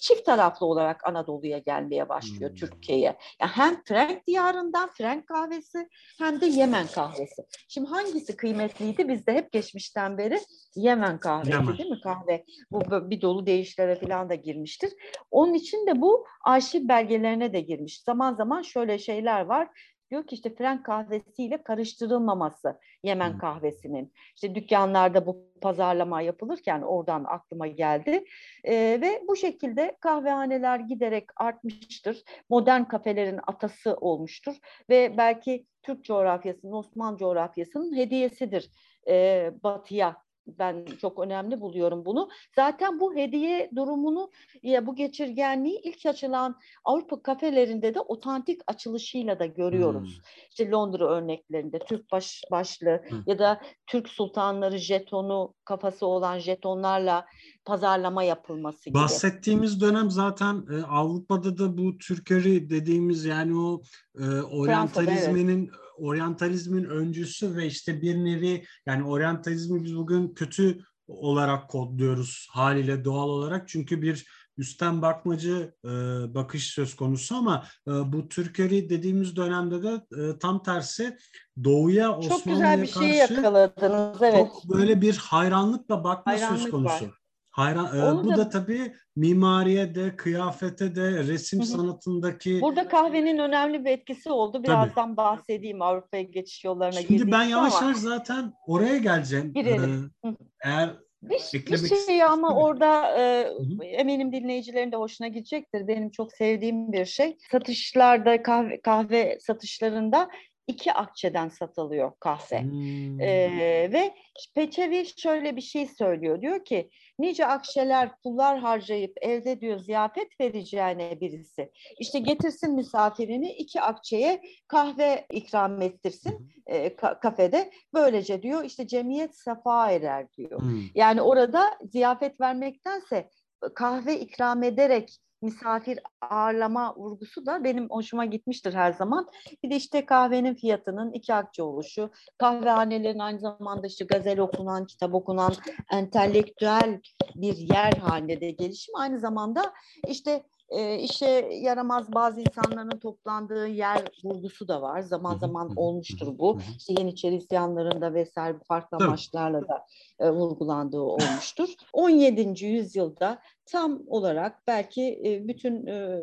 [0.00, 2.56] çift taraflı olarak Anadolu'ya gelmeye başlıyor hmm.
[2.56, 3.16] Türkiye'ye.
[3.40, 7.42] Yani hem Frank diyarından Frank kahvesi hem de Yemen kahvesi.
[7.68, 9.08] Şimdi hangisi kıymetliydi?
[9.08, 10.40] Bizde hep geçmişten beri
[10.76, 11.78] Yemen kahvesi Yemen.
[11.78, 12.44] değil mi kahve?
[12.70, 14.92] Bu bir dolu değişlere falan da girmiştir.
[15.30, 18.00] Onun için de bu arşiv belgelerine de girmiş.
[18.00, 19.68] Zaman zaman şöyle şeyler var
[20.10, 23.38] diyor ki işte Frank kahvesiyle karıştırılmaması Yemen hmm.
[23.38, 24.12] kahvesinin.
[24.34, 28.24] İşte dükkanlarda bu pazarlama yapılırken oradan aklıma geldi.
[28.64, 32.22] E, ve bu şekilde kahvehaneler giderek artmıştır.
[32.48, 34.54] Modern kafelerin atası olmuştur
[34.90, 38.70] ve belki Türk coğrafyasının, Osmanlı coğrafyasının hediyesidir
[39.08, 42.28] e, batıya ben çok önemli buluyorum bunu.
[42.56, 44.30] Zaten bu hediye durumunu
[44.62, 50.16] ya bu geçirgenliği ilk açılan Avrupa kafelerinde de otantik açılışıyla da görüyoruz.
[50.16, 50.24] Hmm.
[50.50, 53.22] İşte Londra örneklerinde Türk baş, başlı hmm.
[53.26, 57.26] ya da Türk sultanları jetonu kafası olan jetonlarla
[57.64, 58.94] pazarlama yapılması gibi.
[58.94, 63.82] Bahsettiğimiz dönem zaten e, Avrupa'da da bu Türkeri dediğimiz yani o
[64.18, 70.78] e, oryantalizminin evet oryantalizmin öncüsü ve işte bir nevi yani oryantalizmi biz bugün kötü
[71.08, 73.68] olarak kodluyoruz haliyle doğal olarak.
[73.68, 74.26] Çünkü bir
[74.58, 75.88] üstten bakmacı e,
[76.34, 81.16] bakış söz konusu ama e, bu Türkeri dediğimiz dönemde de e, tam tersi
[81.64, 84.22] doğuya Osmanlı'ya Çok güzel bir şey yakaladınız.
[84.22, 84.36] Evet.
[84.36, 87.04] Çok böyle bir hayranlıkla bakma hayranlık söz konusu.
[87.04, 87.23] Var.
[87.54, 91.66] Hayran, e, bu da, da tabii mimariye de, kıyafete de, resim hı hı.
[91.66, 92.60] sanatındaki...
[92.60, 94.62] Burada kahvenin önemli bir etkisi oldu.
[94.62, 95.16] Birazdan tabii.
[95.16, 99.52] bahsedeyim Avrupa'ya geçiş yollarına Şimdi ben yavaş yavaş zaten oraya geleceğim.
[99.52, 100.10] Girelim.
[100.24, 100.28] Ee,
[100.64, 100.90] eğer
[101.22, 103.50] bir, bir şey ama orada e,
[103.84, 105.88] eminim dinleyicilerin de hoşuna gidecektir.
[105.88, 107.36] Benim çok sevdiğim bir şey.
[107.50, 110.28] Satışlarda kahve, kahve satışlarında
[110.66, 112.62] iki akçeden satılıyor kahve.
[112.62, 113.20] Hmm.
[113.20, 114.14] Ee, ve
[114.54, 116.40] Peçevi şöyle bir şey söylüyor.
[116.40, 121.70] Diyor ki nice akçeler pullar harcayıp evde diyor ziyafet vereceğine birisi.
[121.98, 127.70] İşte getirsin misafirini iki akçeye kahve ikram ettirsin e, ka- kafede.
[127.94, 130.60] Böylece diyor işte cemiyet safa erer diyor.
[130.60, 130.82] Hmm.
[130.94, 133.30] Yani orada ziyafet vermektense
[133.74, 135.98] kahve ikram ederek misafir
[136.30, 139.28] ağırlama vurgusu da benim hoşuma gitmiştir her zaman.
[139.62, 145.14] Bir de işte kahvenin fiyatının iki akçe oluşu, kahvehanelerin aynı zamanda işte gazel okunan, kitap
[145.14, 145.52] okunan,
[145.92, 147.00] entelektüel
[147.34, 148.96] bir yer halinde de gelişim.
[148.96, 149.72] Aynı zamanda
[150.08, 155.00] işte e, işe yaramaz bazı insanların toplandığı yer vurgusu da var.
[155.00, 156.58] Zaman zaman olmuştur bu.
[156.78, 159.86] İşte Yeniçeri isyanlarında vesaire farklı amaçlarla da
[160.18, 161.68] e, vurgulandığı olmuştur.
[161.92, 162.64] 17.
[162.66, 166.22] yüzyılda tam olarak belki e, bütün e,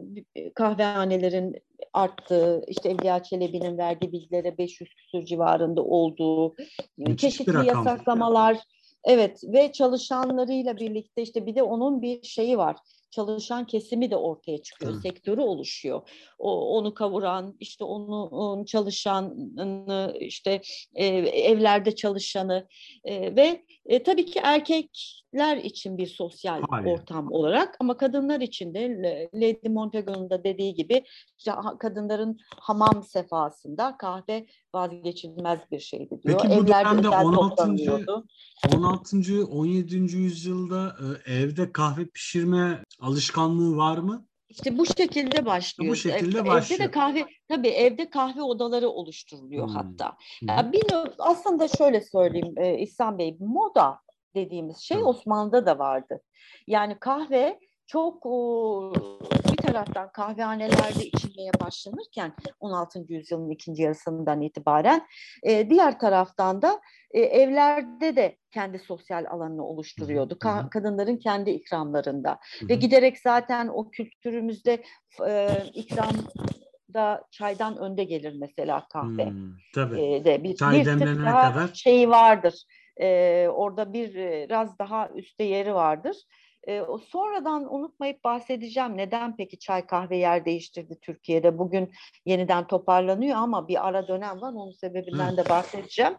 [0.55, 1.55] kahvehanelerin
[1.93, 6.55] arttığı, işte Evliya Çelebi'nin verdiği bilgilere 500 küsur civarında olduğu,
[6.97, 8.57] Müthiş çeşitli yasaklamalar,
[9.03, 12.77] Evet ve çalışanlarıyla birlikte işte bir de onun bir şeyi var.
[13.11, 15.01] Çalışan kesimi de ortaya çıkıyor, Tabii.
[15.01, 16.09] sektörü oluşuyor.
[16.39, 20.61] O, onu kavuran, işte onu, onu çalışanı, işte
[20.95, 22.67] e, evlerde çalışanı
[23.03, 26.85] e, ve e, tabii ki erkekler için bir sosyal Hayır.
[26.85, 31.03] ortam olarak ama kadınlar için de Lady Montagu'nun da dediği gibi
[31.37, 34.45] işte kadınların hamam sefasında kahve
[34.75, 36.39] vazgeçilmez bir şeydi diyor.
[36.41, 37.49] Peki bu Evlerde dönemde özel 16.
[37.49, 38.25] toplanıyordu.
[38.75, 39.45] 16.
[39.51, 39.95] 17.
[39.95, 40.95] yüzyılda
[41.27, 44.25] e, evde kahve pişirme alışkanlığı var mı?
[44.49, 45.91] İşte bu şekilde başlıyor.
[45.91, 46.79] Bu şekilde Ev- başlıyor.
[46.81, 49.73] Evde de kahve tabii evde kahve odaları oluşturuluyor Hmm.
[49.75, 50.07] hatta.
[50.39, 50.45] Hı.
[50.47, 50.83] Ya bir
[51.19, 53.99] aslında şöyle söyleyeyim e, İhsan Bey, moda
[54.35, 54.97] dediğimiz şey.
[55.03, 56.21] Osmanlı'da da vardı.
[56.67, 58.25] Yani kahve çok
[59.73, 63.05] taraftan kahvehanelerde içilmeye başlanırken 16.
[63.09, 65.07] yüzyılın ikinci yarısından itibaren
[65.43, 66.81] e, diğer taraftan da
[67.11, 70.33] e, evlerde de kendi sosyal alanını oluşturuyordu.
[70.33, 72.79] Ka- kadınların kendi ikramlarında Hı ve hı.
[72.79, 74.83] giderek zaten o kültürümüzde
[75.27, 80.01] e, ikramda çaydan önde gelir mesela kahve Hmm, tabii.
[80.01, 81.71] e, de bir, Çay bir tık daha kadar.
[81.73, 82.63] şeyi vardır.
[83.01, 86.17] E, orada bir e, biraz daha üstte yeri vardır.
[86.67, 88.97] E, o sonradan unutmayıp bahsedeceğim.
[88.97, 91.57] Neden peki çay kahve yer değiştirdi Türkiye'de?
[91.57, 91.91] Bugün
[92.25, 94.53] yeniden toparlanıyor ama bir ara dönem var.
[94.53, 96.13] Onun sebebinden de bahsedeceğim.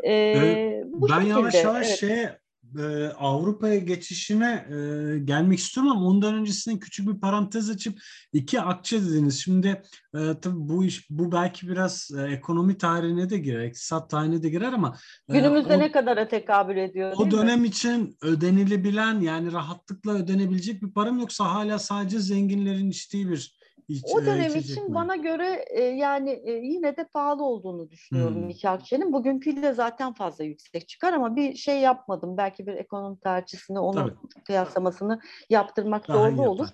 [0.00, 1.98] E, Ee, bu ben yavaş şekilde, yavaş evet.
[1.98, 2.38] şeye
[2.78, 7.98] e, Avrupa'ya geçişine e, gelmek istiyorum ama ondan öncesinde küçük bir parantez açıp
[8.32, 9.40] iki akçe dediniz.
[9.42, 9.82] Şimdi
[10.14, 14.48] e, tabii bu iş bu belki biraz e, ekonomi tarihine de girer, iktisat tarihine de
[14.48, 14.96] girer ama
[15.28, 17.32] e, Günümüzde o, ne kadara tekabül ediyor o değil mi?
[17.32, 23.59] dönem için ödenilebilen yani rahatlıkla ödenebilecek bir para mı yoksa hala sadece zenginlerin içtiği bir
[23.90, 24.94] iç, O dönem için mi?
[24.94, 28.48] bana göre e, yani e, yine de pahalı olduğunu düşünüyorum Hmm.
[28.50, 29.12] iki akçenin.
[29.12, 32.36] Bugünküyle zaten fazla yüksek çıkar ama bir şey yapmadım.
[32.36, 34.14] Belki bir ekonomi tarihçisine onu Tabii.
[34.44, 36.68] kıyaslamasını yaptırmak Daha doğru olur.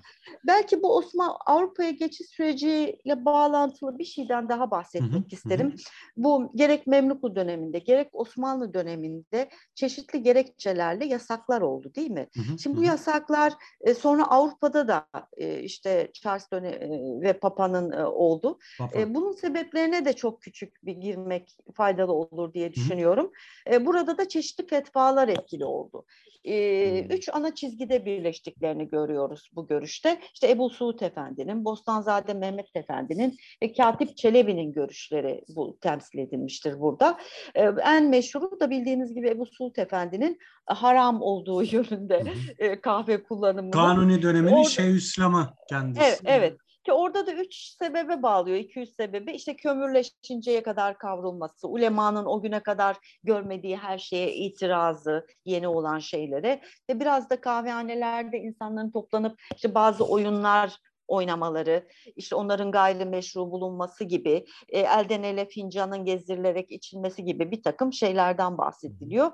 [0.47, 5.75] Belki bu Osman Avrupa'ya geçiş süreciyle bağlantılı bir şeyden daha bahsetmek Hı hı, hı isterim.
[6.17, 12.27] Bu gerek Memluklu döneminde gerek Osmanlı döneminde çeşitli gerekçelerle yasaklar oldu değil mi?
[12.37, 16.89] Hı hı, Şimdi bu yasaklar e, sonra Avrupa'da da e, işte Charles döne, e,
[17.23, 18.59] ve Papa'nın e, oldu.
[18.79, 18.99] Papa.
[19.01, 23.31] E, bunun sebeplerine de çok küçük bir girmek faydalı olur diye düşünüyorum.
[23.73, 26.05] E, burada da çeşitli fetvalar etkili oldu.
[26.45, 26.57] E,
[27.03, 27.11] Hmm.
[27.11, 30.21] Üç ana çizgide birleştiklerini görüyoruz bu görüşte.
[30.35, 37.19] İşte Ebu Suud Efendi'nin, Bostanzade Mehmet Efendi'nin ve Katip Çelebi'nin görüşleri bu temsil edilmiştir burada.
[37.55, 42.23] E, en meşhuru da bildiğiniz gibi Ebu Suud Efendi'nin haram olduğu yönünde
[42.59, 43.71] e, kahve kullanımının.
[43.71, 46.01] Kanuni döneminin Orada- Şeyhüslam'ı kendisi.
[46.05, 46.57] Evet, evet.
[46.87, 49.33] Ki orada da üç sebebe bağlıyor, iki üç sebebi.
[49.33, 56.61] İşte kömürleşinceye kadar kavrulması, ulemanın o güne kadar görmediği her şeye itirazı, yeni olan şeylere
[56.91, 60.77] ve biraz da kahvehanelerde insanların toplanıp işte bazı oyunlar
[61.09, 67.93] oynamaları, işte onların gayrimeşru bulunması gibi, e, elden ele fincanın gezdirilerek içilmesi gibi bir takım
[67.93, 69.31] şeylerden bahsediliyor.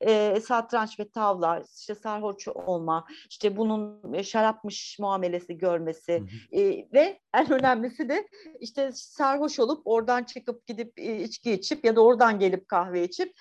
[0.00, 6.60] E, satranç ve tavla, işte sarhoş olma, işte bunun e, şarapmış muamelesi görmesi, Hı hı.
[6.60, 8.28] e, ve en önemlisi de
[8.60, 13.32] işte sarhoş olup oradan çıkıp gidip e, içki içip ya da oradan gelip kahve içip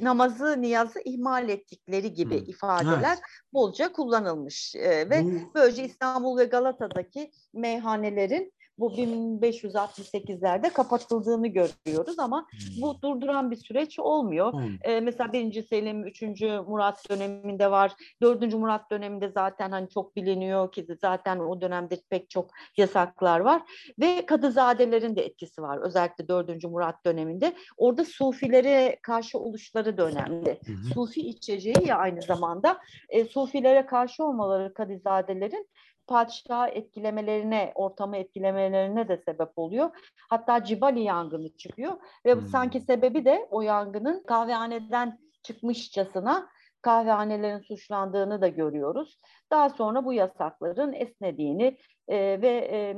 [0.00, 2.44] namazı, niyazı ihmal ettikleri gibi Hı.
[2.50, 3.18] ifadeler Evet.
[3.52, 4.74] bolca kullanılmış.
[4.76, 12.46] E, ve Bu, böylece İstanbul ve Galata'daki meyhanelerin bu 1568'lerde kapatıldığını görüyoruz ama
[12.80, 14.62] bu durduran bir süreç olmuyor.
[14.82, 17.92] Ee, mesela birinci Selim, üçüncü Murat döneminde var.
[18.22, 23.62] Dördüncü Murat döneminde zaten hani çok biliniyor ki zaten o dönemde pek çok yasaklar var.
[24.00, 25.78] Ve Kadızadelerin de etkisi var.
[25.78, 27.52] Özellikle dördüncü Murat döneminde.
[27.76, 30.60] Orada Sufilere karşı oluşları da önemli.
[30.66, 30.94] Hı hı.
[30.94, 32.78] Sufi içeceği ya aynı zamanda.
[33.08, 35.68] E, Sufilere karşı olmaları Kadızadelerin
[36.10, 39.90] padişahı etkilemelerine, ortamı etkilemelerine de sebep oluyor.
[40.30, 41.92] Hatta Cibali yangını çıkıyor
[42.26, 42.46] ve Hmm.
[42.46, 46.48] sanki sebebi de o yangının kahvehaneden çıkmışçasına
[46.82, 49.18] kahvehanelerin suçlandığını da görüyoruz.
[49.50, 52.96] Daha sonra bu yasakların esnediğini e, ve e,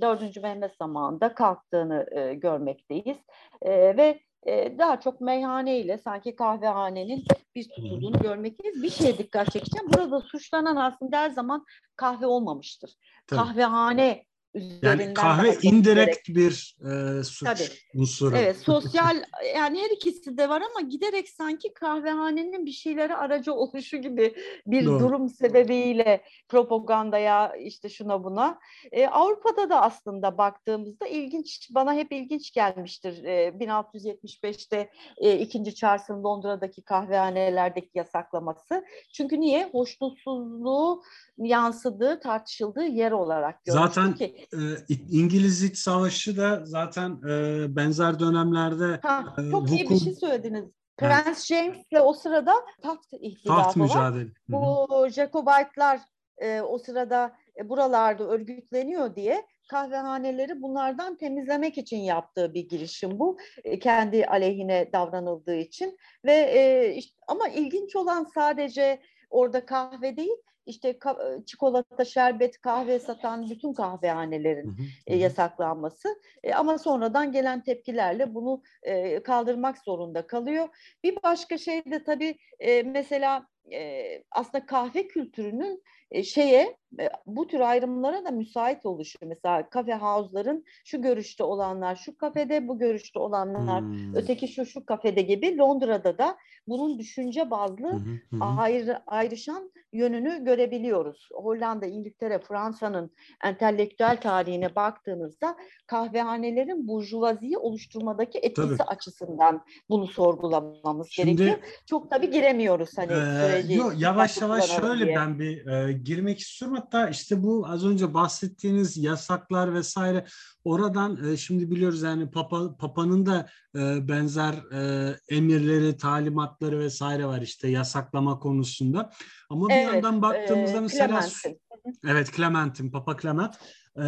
[0.00, 0.42] 4.
[0.42, 3.18] Mehmet zamanında kalktığını e, görmekteyiz.
[3.62, 8.82] E, ve e, daha çok meyhane ile sanki kahvehanenin bir tutulduğunu görmekteyiz.
[8.82, 9.88] Bir şeye dikkat çekeceğim.
[9.92, 11.64] Burada suçlanan aslında her zaman
[11.96, 12.94] kahve olmamıştır.
[13.26, 13.40] Tabii.
[13.40, 14.24] Kahvehane
[14.56, 17.68] üzerinden yani kahve indirekt bir e, suç Tabii.
[17.94, 18.36] unsuru.
[18.36, 19.16] Evet sosyal
[19.56, 24.34] yani her ikisi de var ama giderek sanki kahvehanenin bir şeylere aracı oluşu gibi
[24.66, 25.00] bir Doğru.
[25.00, 28.58] durum sebebiyle propagandaya işte şuna buna.
[28.92, 33.24] E, Avrupa'da da aslında baktığımızda ilginç bana hep ilginç gelmiştir.
[33.24, 38.84] E, 1675'te e, ikinci Charles'ın Londra'daki kahvehanelerdeki yasaklaması.
[39.12, 39.68] Çünkü niye?
[39.72, 41.02] Hoşnutsuzluğu
[41.38, 44.45] yansıdığı, tartışıldığı yer olarak görmüştük Zaten ki.
[44.52, 50.14] E, İngiliz İç Savaşı da zaten e, benzer dönemlerde ha, e, çok iyi bir şey
[50.14, 50.64] söylediniz.
[50.96, 54.24] Prens James ile o sırada taht ihtilafı taht mücadele.
[54.24, 54.32] var.
[54.48, 56.00] Bu Jacobite'lar
[56.38, 63.38] e, o sırada e, buralarda örgütleniyor diye kahvehaneleri bunlardan temizlemek için yaptığı bir girişim bu.
[63.64, 70.36] E, kendi aleyhine davranıldığı için ve e, işte, ama ilginç olan sadece orada kahve değil
[70.66, 70.98] işte
[71.46, 74.86] çikolata, şerbet, kahve satan bütün kahvehanelerin hı hı.
[75.06, 80.68] E, yasaklanması e, ama sonradan gelen tepkilerle bunu e, kaldırmak zorunda kalıyor.
[81.04, 87.46] Bir başka şey de tabii e, mesela e, aslında kahve kültürünün e, şeye e, bu
[87.46, 89.18] tür ayrımlara da müsait oluşu.
[89.22, 94.14] Mesela kafe house'ların şu görüşte olanlar şu kafede, bu görüşte olanlar hmm.
[94.14, 96.36] öteki şu şu kafede gibi Londra'da da
[96.68, 97.96] bunun düşünce bazlı hı
[98.32, 101.28] hı ayrı, ayrışan yönünü görebiliyoruz.
[101.32, 103.10] Hollanda, İngiltere, Fransa'nın
[103.44, 108.88] entelektüel tarihine baktığınızda kahvehanelerin burjuvaziyi oluşturmadaki etkisi tabii.
[108.88, 111.58] açısından bunu sorgulamamız Şimdi, gerekiyor.
[111.86, 115.16] Çok tabii giremiyoruz hani e, Yok yavaş yavaş şöyle diye.
[115.16, 116.76] ben bir e, girmek istiyorum.
[116.80, 120.24] Hatta işte bu az önce bahsettiğiniz yasaklar vesaire
[120.64, 127.40] oradan e, şimdi biliyoruz yani Papa Papa'nın da e, benzer e, emirleri, talimatları vesaire var
[127.40, 129.10] işte yasaklama konusunda.
[129.50, 131.60] Ama evet, bir yandan baktığımızda e, mesela Clementin.
[132.06, 133.54] Evet Clement'in, Papa Clement.
[133.96, 134.04] E,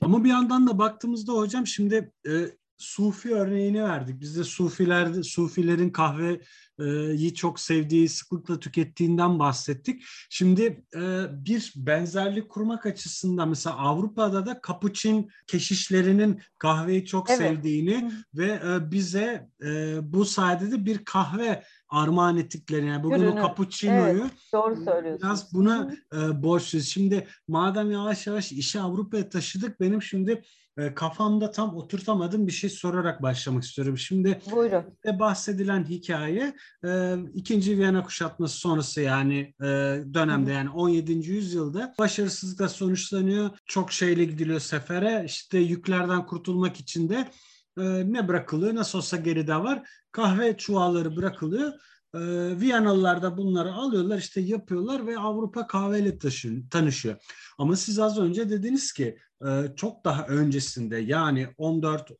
[0.00, 2.32] ama bir yandan da baktığımızda hocam şimdi e,
[2.78, 4.20] Sufi örneğini verdik.
[4.20, 5.90] Biz de Sufilerde, Sufilerin
[6.78, 10.02] kahveyi çok sevdiği, sıklıkla tükettiğinden bahsettik.
[10.30, 10.84] Şimdi
[11.30, 17.38] bir benzerlik kurmak açısından mesela Avrupa'da da kapuçin keşişlerinin kahveyi çok evet.
[17.38, 18.60] sevdiğini ve
[18.90, 19.48] bize
[20.02, 22.88] bu sayede de bir kahve armağan ettiklerini.
[22.88, 23.40] Yani bugün Ürünü.
[23.40, 25.28] o cappuccino'yu evet, doğru söylüyorsun.
[25.28, 26.88] biraz buna e, borçluyuz.
[26.88, 30.42] Şimdi madem yavaş yavaş işi Avrupa'ya taşıdık benim şimdi
[30.78, 33.98] e, kafamda tam oturtamadığım bir şey sorarak başlamak istiyorum.
[33.98, 34.84] Şimdi Buyurun.
[35.06, 39.66] De bahsedilen hikaye e, ikinci Viyana kuşatması sonrası yani e,
[40.14, 41.12] dönemde yani 17.
[41.12, 43.50] yüzyılda başarısızlıkla sonuçlanıyor.
[43.66, 45.22] Çok şeyle gidiliyor sefere.
[45.26, 47.28] İşte yüklerden kurtulmak için de
[47.78, 48.74] e, ne bırakılıyor?
[48.74, 49.88] Nasıl olsa geride var.
[50.12, 51.72] Kahve çuvalları bırakılıyor.
[52.14, 52.20] E,
[52.60, 57.16] Viyanalılar da bunları alıyorlar işte yapıyorlar ve Avrupa kahveyle taşı, tanışıyor.
[57.58, 62.10] Ama siz az önce dediniz ki e, çok daha öncesinde yani 14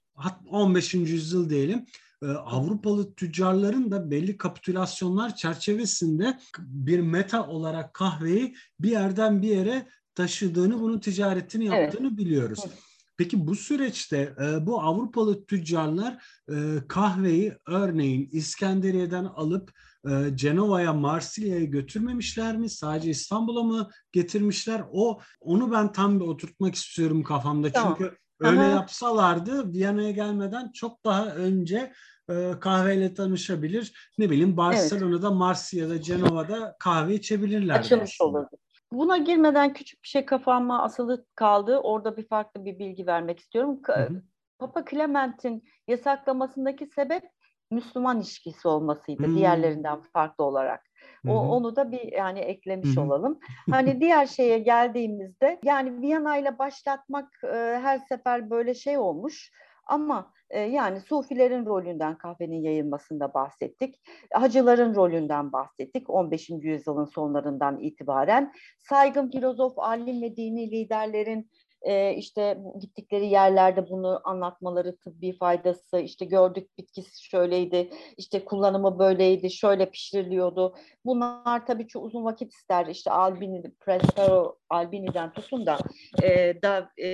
[0.51, 0.95] 15.
[0.95, 1.87] yüzyıl diyelim
[2.23, 9.89] e, Avrupalı tüccarların da belli kapitülasyonlar çerçevesinde bir meta olarak kahveyi bir yerden bir yere
[10.15, 12.19] taşıdığını, bunun ticaretini yaptığını evet.
[12.19, 12.61] biliyoruz.
[12.67, 12.79] Evet.
[13.19, 16.55] Peki bu süreçte e, bu Avrupalı tüccarlar e,
[16.89, 19.73] kahveyi örneğin İskenderiye'den alıp
[20.09, 22.71] e, Cenova'ya, Marsilya'ya götürmemişler mi?
[22.71, 24.83] Sadece İstanbul'a mı getirmişler?
[24.93, 27.73] O onu ben tam bir oturtmak istiyorum kafamda.
[27.73, 27.97] Tamam.
[27.99, 28.71] Çünkü öyle Aha.
[28.71, 31.93] yapsalardı Viyana'ya gelmeden çok daha önce
[32.31, 34.13] e, kahveyle tanışabilir.
[34.19, 35.37] Ne bileyim Barcelona'da, evet.
[35.37, 37.79] Marsilya'da, Cenova'da kahve içebilirler.
[37.79, 38.59] Açılmış olurdu.
[38.93, 41.79] Buna girmeden küçük bir şey kafama asılı kaldı.
[41.79, 43.81] Orada bir farklı bir bilgi vermek istiyorum.
[43.87, 44.23] Hı hı.
[44.59, 47.23] Papa Clement'in yasaklamasındaki sebep
[47.71, 49.37] Müslüman ilişkisi olmasıydı hmm.
[49.37, 50.85] diğerlerinden farklı olarak.
[51.27, 51.51] O hmm.
[51.51, 53.03] onu da bir yani eklemiş hmm.
[53.03, 53.39] olalım.
[53.71, 59.51] Hani diğer şeye geldiğimizde yani Viyana ile başlatmak e, her sefer böyle şey olmuş
[59.89, 64.01] ama e, yani Sufilerin rolünden kahvenin yayılmasında bahsettik.
[64.33, 66.51] Hacıların rolünden bahsettik 15.
[66.51, 68.53] yüzyılın sonlarından itibaren.
[68.79, 71.51] Saygın filozof, alim ve dini liderlerin
[71.83, 79.51] e, işte gittikleri yerlerde bunu anlatmaları tıbbi faydası işte gördük bitkisi şöyleydi işte kullanımı böyleydi
[79.51, 85.79] şöyle pişiriliyordu bunlar tabii çok uzun vakit ister işte Albini Prestaro Albini'den tutun da
[86.23, 87.09] e, da e,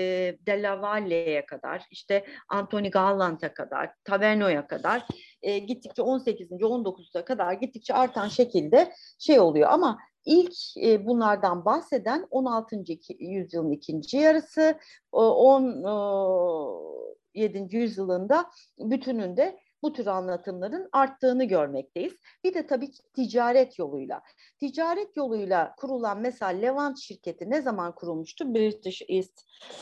[0.47, 5.03] Della Valle'ye kadar işte Anthony Galland'a kadar Taverno'ya kadar
[5.43, 6.51] e, gittikçe 18.
[6.51, 12.85] 19'a kadar gittikçe artan şekilde şey oluyor ama İlk e, bunlardan bahseden 16.
[13.19, 14.79] yüzyılın ikinci yarısı,
[15.13, 17.77] 17.
[17.77, 22.13] yüzyılında bütününde bu tür anlatımların arttığını görmekteyiz.
[22.45, 24.23] Bir de tabii ki ticaret yoluyla.
[24.61, 28.55] Ticaret yoluyla kurulan mesela Levant şirketi ne zaman kurulmuştu?
[28.55, 29.41] British East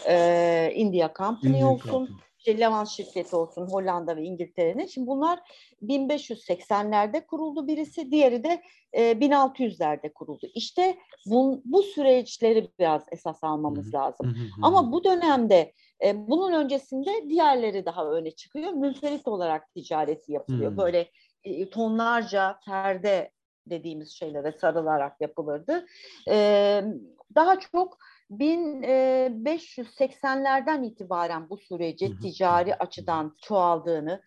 [0.09, 1.91] e, India Company Indian olsun.
[1.91, 4.87] Company işte Levant şirketi olsun Hollanda ve İngiltere'nin.
[4.87, 5.41] Şimdi bunlar
[5.83, 8.63] 1580'lerde kuruldu birisi, diğeri de
[8.93, 10.47] e, 1600'lerde kuruldu.
[10.55, 14.37] İşte bu, bu süreçleri biraz esas almamız lazım.
[14.63, 15.73] Ama bu dönemde
[16.05, 18.73] e, bunun öncesinde diğerleri daha öne çıkıyor.
[18.73, 20.77] Münferit olarak ticareti yapılıyor.
[20.77, 21.11] Böyle
[21.45, 23.31] e, tonlarca perde
[23.67, 25.87] dediğimiz şeylere sarılarak yapılırdı.
[26.29, 26.85] E,
[27.35, 27.99] daha çok
[28.39, 34.23] 1580'lerden itibaren bu süreci ticari açıdan çoğaldığını,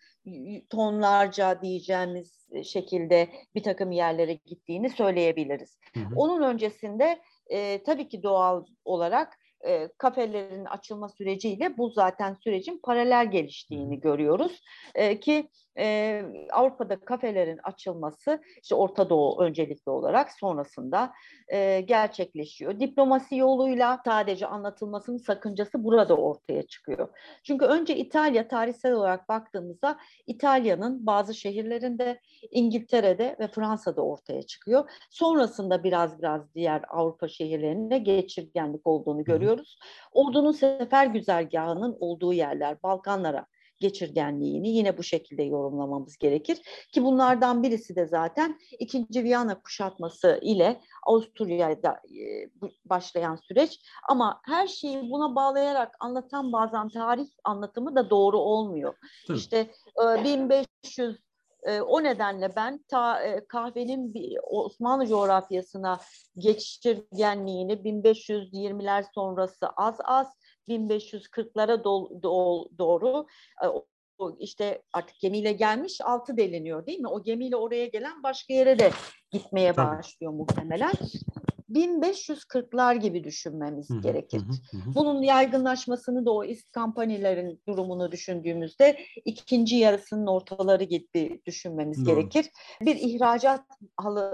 [0.70, 5.78] tonlarca diyeceğimiz şekilde bir takım yerlere gittiğini söyleyebiliriz.
[5.94, 6.14] Hı hı.
[6.16, 13.30] Onun öncesinde e, tabii ki doğal olarak e, kafelerin açılma süreciyle bu zaten sürecin paralel
[13.30, 14.60] geliştiğini görüyoruz.
[14.94, 15.48] E, ki
[15.78, 16.22] e,
[16.52, 21.12] Avrupa'da kafelerin açılması işte Orta Doğu öncelikli olarak sonrasında
[21.48, 22.80] e, gerçekleşiyor.
[22.80, 27.08] Diplomasi yoluyla sadece anlatılmasının sakıncası burada ortaya çıkıyor.
[27.42, 32.20] Çünkü önce İtalya tarihsel olarak baktığımızda İtalya'nın bazı şehirlerinde
[32.50, 34.90] İngiltere'de ve Fransa'da ortaya çıkıyor.
[35.10, 39.78] Sonrasında biraz biraz diğer Avrupa şehirlerinde geçirgenlik olduğunu görüyoruz.
[40.12, 43.46] Ordunun sefer güzergahının olduğu yerler Balkanlara
[43.80, 46.86] geçirgenliğini yine bu şekilde yorumlamamız gerekir.
[46.92, 52.50] Ki bunlardan birisi de zaten ikinci Viyana kuşatması ile Avusturya'da e,
[52.84, 53.80] başlayan süreç.
[54.08, 58.94] Ama her şeyi buna bağlayarak anlatan bazen tarih anlatımı da doğru olmuyor.
[59.26, 59.38] Tabii.
[59.38, 59.70] İşte
[60.24, 61.16] 1500
[61.66, 66.00] e, o nedenle ben ta e, kahvenin Osmanlı coğrafyasına
[66.38, 70.26] geçirgenliğini 1520'ler sonrası az az
[70.68, 73.26] 1540'lara do, do, doğru
[74.18, 77.08] o işte artık gemiyle gelmiş altı deliniyor değil mi?
[77.08, 78.90] O gemiyle oraya gelen başka yere de
[79.30, 79.98] gitmeye Tabii.
[79.98, 80.92] başlıyor muhtemelen.
[81.70, 84.40] 1540'lar gibi düşünmemiz hı gerekir.
[84.40, 84.94] Hı hı.
[84.94, 92.14] Bunun yaygınlaşmasını da o ist kampanyelerin durumunu düşündüğümüzde ikinci yarısının ortaları gibi düşünmemiz Doğru.
[92.14, 92.50] gerekir.
[92.80, 93.64] Bir ihracat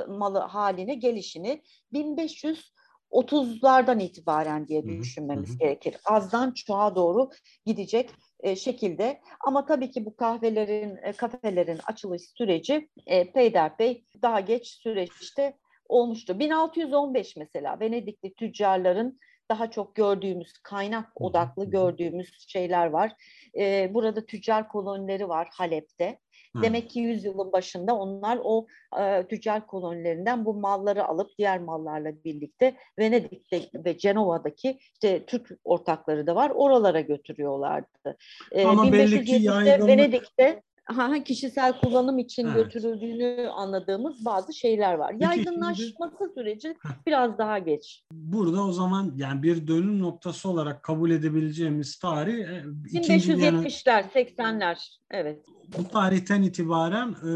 [0.08, 1.62] malı haline gelişini
[1.92, 2.72] 1500
[3.12, 5.58] 30'lardan itibaren diye düşünmemiz hı hı.
[5.58, 5.96] gerekir.
[6.04, 7.30] Azdan çoğa doğru
[7.66, 8.10] gidecek
[8.40, 9.20] e, şekilde.
[9.46, 15.56] Ama tabii ki bu kahvelerin, e, kafelerin açılış süreci e, peyderpey daha geç süreçte
[15.88, 16.38] olmuştu.
[16.38, 19.18] 1615 mesela Venedikli tüccarların
[19.50, 23.12] daha çok gördüğümüz kaynak odaklı gördüğümüz şeyler var.
[23.58, 26.18] Ee, burada tüccar kolonileri var Halep'te.
[26.56, 28.66] Demek ki yüzyılın başında onlar o
[29.00, 36.26] e, tüccar kolonilerinden bu malları alıp diğer mallarla birlikte Venedik'te ve Cenova'daki işte Türk ortakları
[36.26, 36.50] da var.
[36.50, 38.16] Oralara götürüyorlardı.
[38.52, 39.88] E, Ama belli ki yaygınlık...
[39.88, 40.62] Venedik'te
[40.92, 42.56] ha, kişisel kullanım için evet.
[42.56, 45.14] götürüldüğünü anladığımız bazı şeyler var.
[45.18, 46.76] Yaygınlaşması şimdi, süreci
[47.06, 48.04] biraz daha geç.
[48.12, 52.46] Burada o zaman yani bir dönüm noktası olarak kabul edebileceğimiz tarih
[52.92, 54.76] 1570'ler, 80'ler.
[55.10, 55.38] Evet.
[55.78, 57.32] Bu tarihten itibaren e,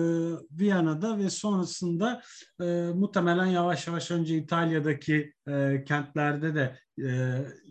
[0.59, 2.23] Viyana'da ve sonrasında
[2.61, 7.09] e, muhtemelen yavaş yavaş önce İtalya'daki e, kentlerde de e,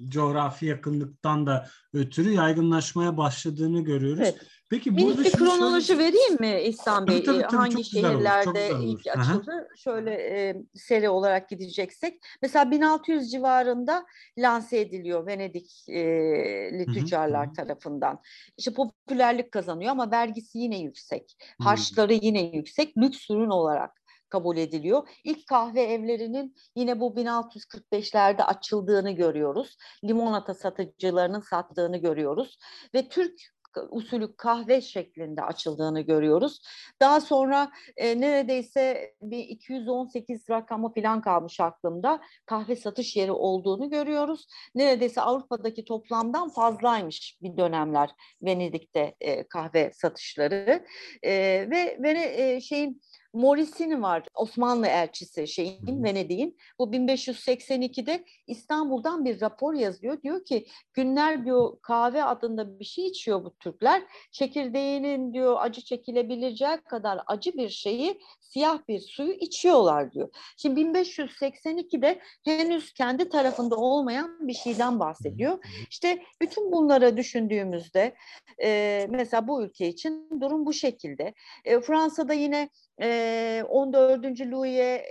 [0.09, 4.19] coğrafi yakınlıktan da ötürü yaygınlaşmaya başladığını görüyoruz.
[4.23, 4.41] Evet.
[4.75, 6.03] Peki Minik bir kronoloji şöyle...
[6.03, 7.23] vereyim mi İhsan Bey?
[7.23, 9.51] Tabii, tabii, Hangi şehirlerde olur, ilk açıldı?
[9.51, 9.75] Aha.
[9.77, 12.25] Şöyle e, seri olarak gideceksek.
[12.41, 14.05] Mesela 1600 civarında
[14.37, 18.21] lanse ediliyor Venedikli tüccarlar tarafından.
[18.57, 21.37] İşte popülerlik kazanıyor ama vergisi yine yüksek.
[21.61, 22.97] Harçları yine yüksek.
[22.97, 23.91] Lüks ürün olarak
[24.29, 25.07] kabul ediliyor.
[25.23, 29.77] İlk kahve evlerinin yine bu 1645'lerde açıldığını görüyoruz.
[30.03, 32.57] Limonata satıcılarının sattığını görüyoruz.
[32.93, 33.54] Ve Türk
[33.89, 36.61] usulü kahve şeklinde açıldığını görüyoruz.
[36.99, 44.47] Daha sonra e, neredeyse bir 218 rakamı falan kalmış aklımda kahve satış yeri olduğunu görüyoruz.
[44.75, 48.09] Neredeyse Avrupa'daki toplamdan fazlaymış bir dönemler
[48.41, 50.85] Venedik'te e, kahve satışları
[51.23, 51.31] e,
[51.69, 53.01] ve ve e, şeyin
[53.35, 56.57] Morris'in var Osmanlı elçisi şeyin Venedik'in.
[56.79, 60.21] Bu 1582'de İstanbul'dan bir rapor yazıyor.
[60.21, 64.03] Diyor ki günler diyor kahve adında bir şey içiyor bu Türkler.
[64.31, 70.29] Çekirdeğinin diyor acı çekilebileceği kadar acı bir şeyi siyah bir suyu içiyorlar diyor.
[70.57, 75.65] Şimdi 1582'de henüz kendi tarafında olmayan bir şeyden bahsediyor.
[75.89, 78.15] İşte bütün bunlara düşündüğümüzde
[78.63, 81.33] e, mesela bu ülke için durum bu şekilde.
[81.65, 82.69] E, Fransa'da yine
[82.99, 84.41] 14.
[84.41, 85.05] Louis'e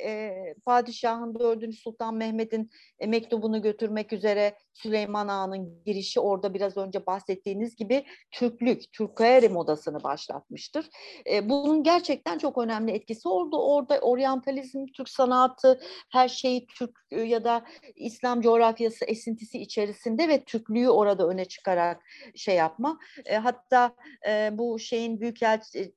[0.65, 1.75] padişahın 4.
[1.75, 2.71] Sultan Mehmet'in
[3.07, 10.89] mektubunu götürmek üzere Süleyman Ağa'nın girişi orada biraz önce bahsettiğiniz gibi Türklük, Türkayeri modasını başlatmıştır.
[11.43, 13.59] Bunun gerçekten çok önemli etkisi oldu.
[13.59, 15.81] Orada oryantalizm, Türk sanatı,
[16.13, 17.65] her şeyi Türk ya da
[17.97, 22.03] İslam coğrafyası esintisi içerisinde ve Türklüğü orada öne çıkarak
[22.35, 22.99] şey yapma.
[23.43, 23.95] Hatta
[24.53, 25.95] bu şeyin büyükelçi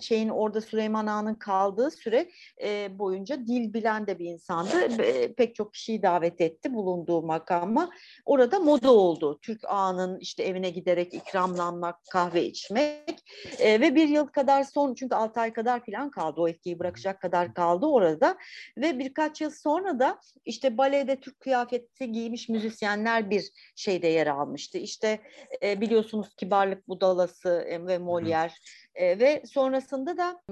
[0.00, 2.28] şeyin orada Süleyman Ağa'nın kaldığı süre
[2.62, 5.02] e, boyunca dil bilen de bir insandı.
[5.02, 7.90] E, pek çok kişiyi davet etti bulunduğu makama.
[8.24, 9.38] Orada moda oldu.
[9.42, 13.24] Türk Ağa'nın işte evine giderek ikramlanmak, kahve içmek
[13.58, 16.40] e, ve bir yıl kadar son çünkü altı ay kadar falan kaldı.
[16.40, 18.36] O etkiyi bırakacak kadar kaldı orada
[18.76, 23.44] ve birkaç yıl sonra da işte balede Türk kıyafeti giymiş müzisyenler bir
[23.76, 24.78] şeyde yer almıştı.
[24.78, 25.20] İşte
[25.62, 28.52] e, biliyorsunuz Kibarlık Budalası e, ve Molière
[28.96, 30.42] e, ve sonrasında da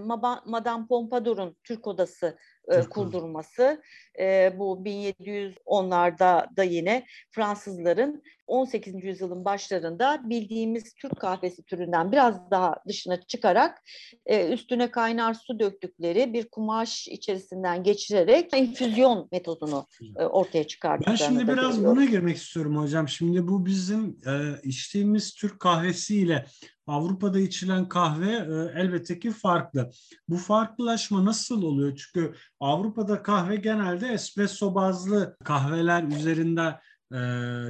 [0.47, 2.39] Madame Pompadour'un Türk Odası
[2.69, 3.83] e, kurdurması.
[4.19, 9.05] E, bu 1710'larda da yine Fransızların 18.
[9.05, 13.83] yüzyılın başlarında bildiğimiz Türk kahvesi türünden biraz daha dışına çıkarak
[14.27, 19.87] e, üstüne kaynar su döktükleri bir kumaş içerisinden geçirerek infüzyon metodunu
[20.17, 21.97] e, ortaya çıkardıklarını Ben şimdi biraz görüyoruz.
[21.97, 23.09] buna girmek istiyorum hocam.
[23.09, 24.33] Şimdi bu bizim e,
[24.63, 26.47] içtiğimiz Türk kahvesiyle
[26.87, 29.91] Avrupa'da içilen kahve e, elbette ki farklı.
[30.29, 31.97] Bu farklılaşma nasıl oluyor?
[31.97, 36.75] Çünkü Avrupa'da kahve genelde espresso bazlı kahveler üzerinde
[37.13, 37.19] e,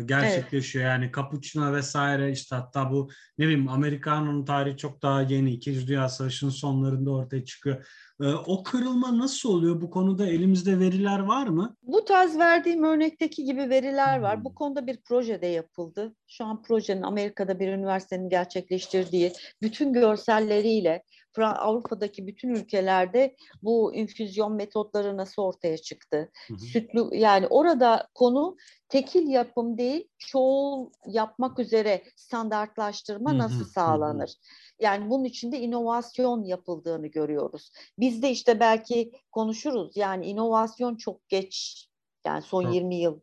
[0.04, 0.84] gerçekleşiyor.
[0.84, 0.92] Evet.
[0.92, 5.52] Yani cappuccino vesaire işte hatta bu ne bileyim Amerikan'ın tarihi çok daha yeni.
[5.52, 7.86] İkinci Dünya Savaşı'nın sonlarında ortaya çıkıyor.
[8.20, 9.80] E, o kırılma nasıl oluyor?
[9.80, 11.76] Bu konuda elimizde veriler var mı?
[11.82, 14.36] Bu tarz verdiğim örnekteki gibi veriler var.
[14.36, 14.44] Hmm.
[14.44, 16.14] Bu konuda bir proje de yapıldı.
[16.26, 19.32] Şu an projenin Amerika'da bir üniversitenin gerçekleştirdiği
[19.62, 21.02] bütün görselleriyle
[21.42, 26.30] Avrupa'daki bütün ülkelerde bu infüzyon metotları nasıl ortaya çıktı?
[26.48, 26.58] Hı hı.
[26.58, 28.56] Sütlü yani orada konu
[28.88, 33.38] tekil yapım değil, çoğul yapmak üzere standartlaştırma hı hı.
[33.38, 34.34] nasıl sağlanır?
[34.80, 37.70] Yani bunun içinde inovasyon yapıldığını görüyoruz.
[37.98, 39.96] Biz de işte belki konuşuruz.
[39.96, 41.86] Yani inovasyon çok geç
[42.26, 42.74] yani son evet.
[42.74, 43.20] 20 yıl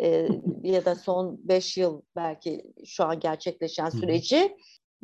[0.00, 0.28] e,
[0.62, 4.56] ya da son 5 yıl belki şu an gerçekleşen süreci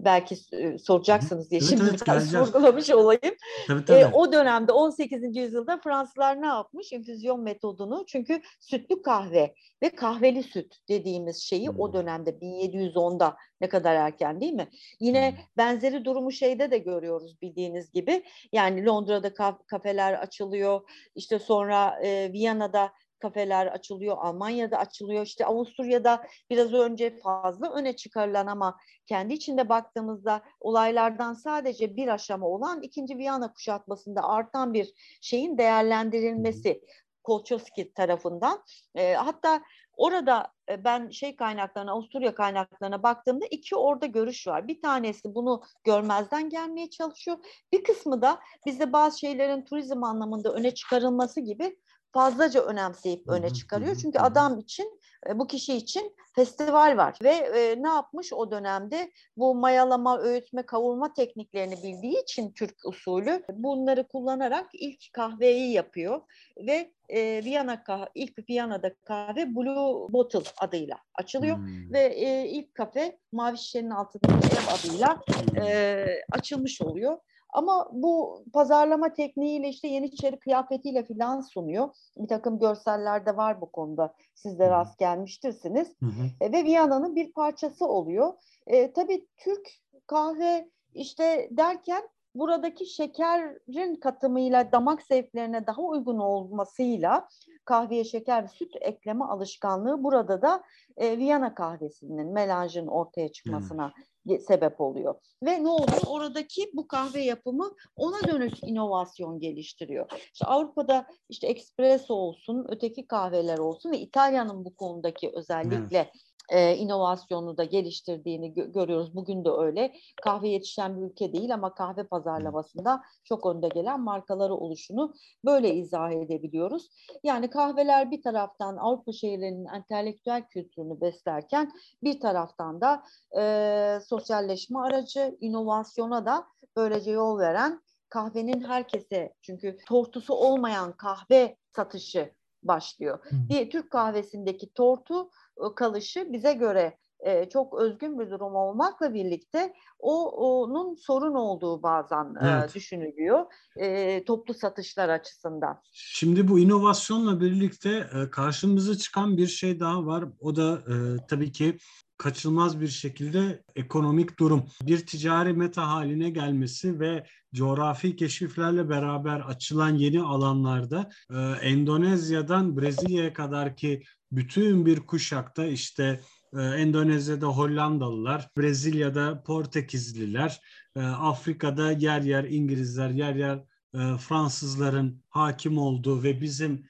[0.04, 0.36] belki
[0.78, 3.34] soracaksınız diye evet, şimdi evet, biraz sorgulamış olayım.
[3.66, 3.98] Tabii, tabii.
[3.98, 5.36] E, o dönemde 18.
[5.36, 6.92] yüzyılda Fransızlar ne yapmış?
[6.92, 11.80] İnfüzyon metodunu çünkü sütlü kahve ve kahveli süt dediğimiz şeyi hmm.
[11.80, 14.68] o dönemde 1710'da ne kadar erken değil mi?
[15.00, 15.38] Yine hmm.
[15.56, 18.22] benzeri durumu şeyde de görüyoruz bildiğiniz gibi.
[18.52, 20.80] Yani Londra'da kaf- kafeler açılıyor.
[21.14, 28.46] İşte sonra e, Viyana'da kafeler açılıyor, Almanya'da açılıyor, işte Avusturya'da biraz önce fazla öne çıkarılan
[28.46, 35.58] ama kendi içinde baktığımızda olaylardan sadece bir aşama olan ikinci Viyana kuşatmasında artan bir şeyin
[35.58, 36.80] değerlendirilmesi
[37.24, 38.64] Kolçoski tarafından.
[38.94, 39.62] E, hatta
[39.96, 44.68] orada e, ben şey kaynaklarına, Avusturya kaynaklarına baktığımda iki orada görüş var.
[44.68, 47.36] Bir tanesi bunu görmezden gelmeye çalışıyor.
[47.72, 51.76] Bir kısmı da bizde bazı şeylerin turizm anlamında öne çıkarılması gibi
[52.12, 53.96] fazlaca önemseyip öne çıkarıyor.
[53.96, 59.10] Çünkü adam için e, bu kişi için festival var ve e, ne yapmış o dönemde
[59.36, 66.20] bu mayalama, öğütme, kavurma tekniklerini bildiği için Türk usulü bunları kullanarak ilk kahveyi yapıyor
[66.56, 71.92] ve e, Viyana kahve, ilk Viyana'da kahve Blue Bottle adıyla açılıyor hmm.
[71.92, 75.20] ve e, ilk kafe Mavi Şişenin altındaki ev adıyla
[75.66, 77.18] e, açılmış oluyor.
[77.52, 81.88] Ama bu pazarlama tekniğiyle işte Yeniçeri kıyafetiyle filan sunuyor.
[82.16, 84.14] Bir takım görseller de var bu konuda.
[84.34, 85.88] Siz de rast gelmiştirsiniz.
[86.00, 86.26] Hı hı.
[86.40, 88.32] E, ve Viyana'nın bir parçası oluyor.
[88.66, 89.68] E, tabii Türk
[90.06, 92.02] kahve işte derken
[92.34, 97.28] buradaki şekerin katımıyla damak zevklerine daha uygun olmasıyla
[97.64, 100.62] kahveye şeker ve süt ekleme alışkanlığı burada da
[100.96, 105.14] e, Viyana kahvesinin melanjın ortaya çıkmasına hmm sebep oluyor.
[105.42, 106.02] Ve ne oluyor?
[106.06, 110.12] Oradaki bu kahve yapımı ona dönük inovasyon geliştiriyor.
[110.32, 116.76] İşte Avrupa'da işte espresso olsun, öteki kahveler olsun ve İtalya'nın bu konudaki özellikle evet e,
[116.76, 119.14] inovasyonu da geliştirdiğini gö- görüyoruz.
[119.14, 119.92] Bugün de öyle.
[120.22, 126.10] Kahve yetişen bir ülke değil ama kahve pazarlamasında çok önde gelen markaları oluşunu böyle izah
[126.10, 126.88] edebiliyoruz.
[127.24, 131.72] Yani kahveler bir taraftan Avrupa şehirlerinin entelektüel kültürünü beslerken
[132.02, 133.02] bir taraftan da
[133.38, 136.46] e, sosyalleşme aracı, inovasyona da
[136.76, 142.32] böylece yol veren kahvenin herkese çünkü tortusu olmayan kahve satışı
[142.62, 143.18] başlıyor.
[143.32, 145.30] Bir Türk kahvesindeki tortu
[145.74, 152.24] kalışı bize göre e, çok özgün bir durum olmakla birlikte o onun sorun olduğu bazen
[152.24, 152.70] e, evet.
[152.70, 153.46] e, düşünülüyor
[153.76, 155.80] e, toplu satışlar açısından.
[155.92, 160.24] Şimdi bu inovasyonla birlikte e, karşımıza çıkan bir şey daha var.
[160.40, 160.94] O da e,
[161.28, 161.78] tabii ki
[162.18, 164.64] kaçınılmaz bir şekilde ekonomik durum.
[164.82, 173.32] Bir ticari meta haline gelmesi ve coğrafi keşiflerle beraber açılan yeni alanlarda e, Endonezya'dan Brezilya'ya
[173.32, 174.02] kadar ki
[174.32, 176.20] bütün bir kuşakta işte
[176.56, 180.60] e, Endonezya'da Hollandalılar, Brezilya'da Portekizliler,
[180.96, 183.56] e, Afrika'da yer yer İngilizler, yer yer
[183.94, 186.86] e, Fransızların hakim olduğu ve bizim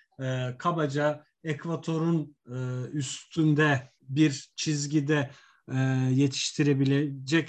[0.59, 2.36] kabaca ekvatorun
[2.93, 5.30] üstünde bir çizgide
[6.11, 7.49] yetiştirebilecek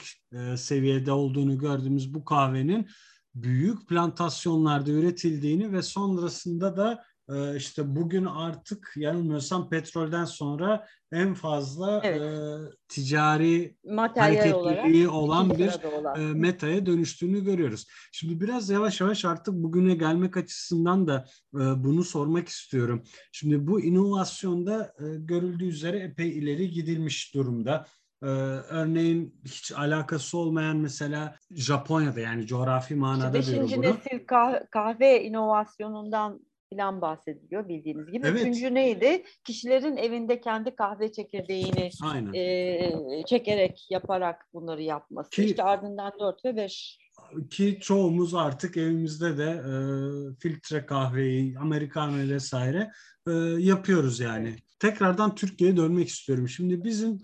[0.56, 2.88] seviyede olduğunu gördüğümüz bu kahvenin
[3.36, 7.06] büyük plantasyonlarda üretildiğini ve sonrasında da
[7.58, 12.22] işte bugün artık yanılmıyorsam petrolden sonra en fazla evet.
[12.22, 12.58] e,
[12.88, 16.22] ticari Materyal hareketliliği olarak, olan bir olan.
[16.22, 17.88] E, metaya dönüştüğünü görüyoruz.
[18.12, 21.26] Şimdi biraz yavaş yavaş artık bugüne gelmek açısından da
[21.56, 23.04] e, bunu sormak istiyorum.
[23.32, 27.86] Şimdi bu inovasyonda e, görüldüğü üzere epey ileri gidilmiş durumda.
[28.24, 33.82] Ee, örneğin hiç alakası olmayan mesela Japonya'da yani coğrafi manada diyorum bunu.
[33.82, 34.26] Beşinci nesil
[34.72, 36.40] kahve inovasyonundan
[36.72, 38.28] falan bahsediliyor bildiğiniz gibi.
[38.28, 38.42] Evet.
[38.42, 39.24] Üçüncü neydi?
[39.44, 41.90] Kişilerin evinde kendi kahve çekirdeğini
[42.38, 45.30] e, çekerek, yaparak bunları yapması.
[45.30, 47.00] Ki, işte ardından dört ve beş.
[47.50, 49.74] Ki çoğumuz artık evimizde de e,
[50.40, 52.92] filtre kahveyi, americano vesaire
[53.28, 54.56] e, yapıyoruz yani.
[54.80, 56.50] Tekrardan Türkiye'ye dönmek istiyorum.
[56.50, 57.18] Şimdi bizim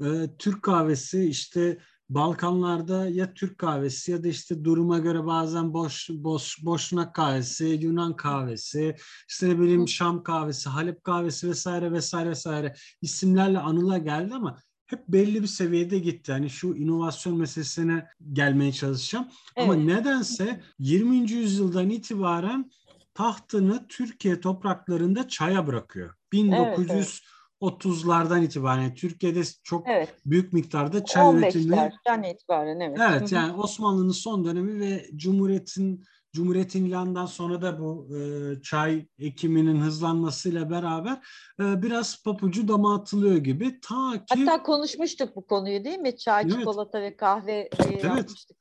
[0.00, 0.06] e,
[0.38, 1.78] Türk kahvesi işte
[2.10, 8.16] Balkanlarda ya Türk kahvesi ya da işte duruma göre bazen boş boş boşnak kahvesi, Yunan
[8.16, 8.96] kahvesi,
[9.28, 15.08] işte ne bileyim Şam kahvesi, Halep kahvesi vesaire vesaire vesaire isimlerle anıla geldi ama hep
[15.08, 16.30] belli bir seviyede gitti.
[16.30, 19.28] Yani şu inovasyon meselesine gelmeye çalışacağım.
[19.56, 19.70] Evet.
[19.70, 21.30] Ama nedense 20.
[21.30, 22.70] yüzyıldan itibaren
[23.14, 26.14] tahtını Türkiye topraklarında çaya bırakıyor.
[26.32, 27.20] 1900 evet, evet.
[27.60, 30.14] 30'lardan itibaren Türkiye'de çok evet.
[30.26, 31.74] büyük miktarda çay üretimi.
[31.74, 32.98] 15'lerden itibaren evet.
[33.10, 38.20] Evet yani Osmanlı'nın son dönemi ve Cumhuriyet'in Cumhuriyet'in ilanından sonra da bu e,
[38.62, 41.12] çay ekiminin hızlanmasıyla beraber
[41.60, 43.80] e, biraz papucu dama atılıyor gibi.
[43.80, 44.44] Ta ki...
[44.44, 46.16] Hatta konuşmuştuk bu konuyu değil mi?
[46.16, 46.58] Çay, evet.
[46.58, 48.04] çikolata ve kahve e, evet.
[48.04, 48.58] yapmıştık.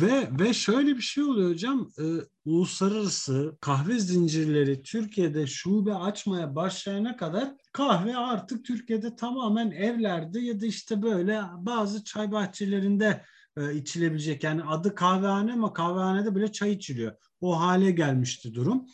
[0.00, 1.90] Ve ve şöyle bir şey oluyor hocam.
[1.98, 2.04] E,
[2.44, 10.66] uluslararası kahve zincirleri Türkiye'de şube açmaya başlayana kadar kahve artık Türkiye'de tamamen evlerde ya da
[10.66, 13.24] işte böyle bazı çay bahçelerinde
[13.56, 14.44] e, içilebilecek.
[14.44, 17.12] Yani adı kahvehane ama kahvehanede bile çay içiliyor.
[17.40, 18.86] O hale gelmişti durum.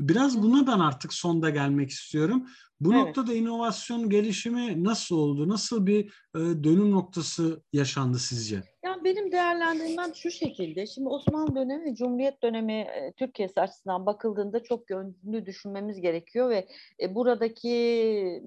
[0.00, 2.46] Biraz buna ben artık sonda gelmek istiyorum.
[2.80, 3.06] Bu evet.
[3.06, 5.48] noktada inovasyon gelişimi nasıl oldu?
[5.48, 6.04] Nasıl bir
[6.34, 8.62] e, dönüm noktası yaşandı sizce?
[8.84, 10.86] Yani benim değerlendirmem şu şekilde.
[10.86, 16.68] Şimdi Osmanlı dönemi ve Cumhuriyet dönemi e, Türkiye'si açısından bakıldığında çok yönlü düşünmemiz gerekiyor ve
[17.02, 18.42] e, buradaki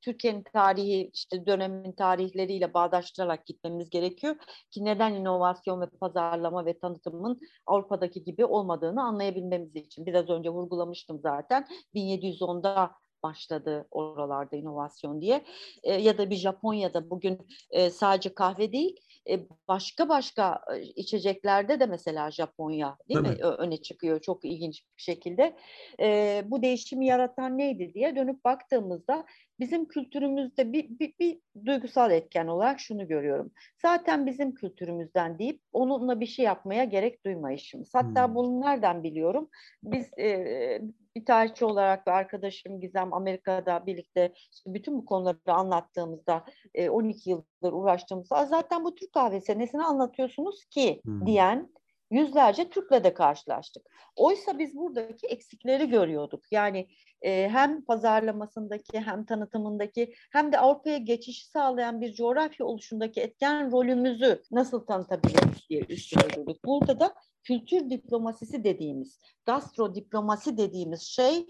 [0.00, 4.36] Türkiye'nin tarihi işte dönemin tarihleriyle bağdaştırarak gitmemiz gerekiyor
[4.70, 10.06] ki neden inovasyon ve pazarlama ve tanıtımın Avrupa'daki gibi olmadığını anlayabilmemiz için.
[10.06, 12.90] Biraz önce vurgulamıştım zaten 1710'da
[13.22, 15.44] başladı oralarda inovasyon diye
[15.82, 17.38] e, ya da bir Japonya'da bugün
[17.70, 19.00] e, sadece kahve değil
[19.30, 23.28] e, başka başka e, içeceklerde de mesela Japonya değil Tabii.
[23.28, 25.56] mi öne çıkıyor çok ilginç bir şekilde.
[26.00, 29.24] E, bu değişimi yaratan neydi diye dönüp baktığımızda
[29.60, 33.52] bizim kültürümüzde bir, bir, bir duygusal etken olarak şunu görüyorum.
[33.82, 37.94] Zaten bizim kültürümüzden deyip onunla bir şey yapmaya gerek duymayışımız.
[37.94, 38.34] Hatta hmm.
[38.34, 39.48] bunu nereden biliyorum?
[39.82, 40.80] Biz e,
[41.16, 46.44] bir tarihçi olarak ve arkadaşım Gizem Amerika'da birlikte işte bütün bu konuları anlattığımızda
[46.74, 51.26] e, 12 yıldır uğraştığımızda zaten bu Türk kahvesi nesini anlatıyorsunuz ki hmm.
[51.26, 51.70] diyen
[52.10, 53.86] yüzlerce Türk'le de karşılaştık.
[54.16, 56.52] Oysa biz buradaki eksikleri görüyorduk.
[56.52, 56.88] Yani
[57.22, 64.42] e, hem pazarlamasındaki hem tanıtımındaki hem de Avrupa'ya geçişi sağlayan bir coğrafya oluşundaki etken rolümüzü
[64.50, 66.64] nasıl tanıtabiliriz diye üstüne durduk.
[66.64, 71.46] Burada da kültür diplomasisi dediğimiz, gastro diplomasi dediğimiz şey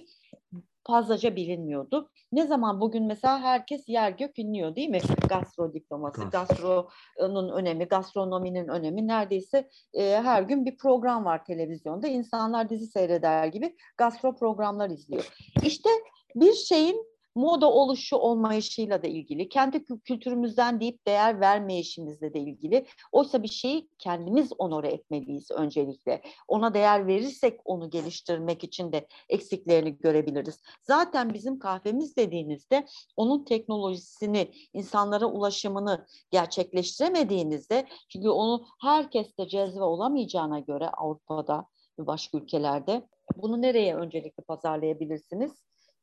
[0.87, 2.11] fazlaca bilinmiyordu.
[2.33, 4.99] Ne zaman bugün mesela herkes yer gök inliyor değil mi?
[5.29, 12.09] Gastro diplomasi, gastronun önemi, gastronominin önemi neredeyse e, her gün bir program var televizyonda.
[12.09, 15.33] İnsanlar dizi seyreder gibi gastro programlar izliyor.
[15.63, 15.91] İşte
[16.35, 22.87] bir şeyin moda oluşu olmayışıyla da ilgili, kendi kültürümüzden deyip değer vermeyişimizle de ilgili.
[23.13, 26.23] Oysa bir şeyi kendimiz onore etmeliyiz öncelikle.
[26.49, 30.61] Ona değer verirsek onu geliştirmek için de eksiklerini görebiliriz.
[30.83, 40.59] Zaten bizim kahvemiz dediğinizde onun teknolojisini, insanlara ulaşımını gerçekleştiremediğinizde çünkü onu herkes de cezve olamayacağına
[40.59, 41.67] göre Avrupa'da
[41.99, 45.53] ve başka ülkelerde bunu nereye öncelikle pazarlayabilirsiniz?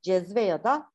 [0.02, 0.90] Cezve ya da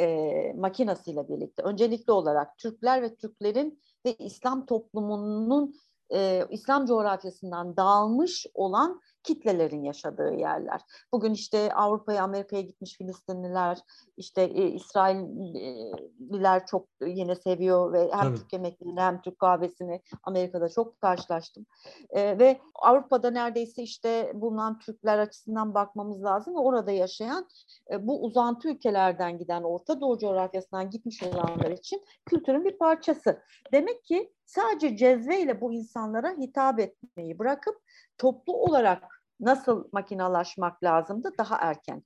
[0.00, 1.62] e, makinasıyla birlikte.
[1.62, 5.74] Öncelikli olarak Türkler ve Türklerin ve İslam toplumunun
[6.12, 10.80] e, İslam coğrafyasından dağılmış olan kitlelerin yaşadığı yerler.
[11.12, 13.78] Bugün işte Avrupa'ya, Amerika'ya gitmiş Filistinliler,
[14.16, 18.36] işte e, İsrailliler çok yine seviyor ve hem Tabii.
[18.36, 21.66] Türk yemeklerini hem Türk kahvesini Amerika'da çok karşılaştım.
[22.10, 27.48] E, ve Avrupa'da neredeyse işte bulunan Türkler açısından bakmamız lazım ve orada yaşayan
[27.92, 33.42] e, bu uzantı ülkelerden giden Orta Doğu coğrafyasından gitmiş olanlar için kültürün bir parçası.
[33.72, 37.76] Demek ki sadece cezveyle bu insanlara hitap etmeyi bırakıp
[38.18, 42.02] toplu olarak nasıl makinalaşmak lazımdı daha erken.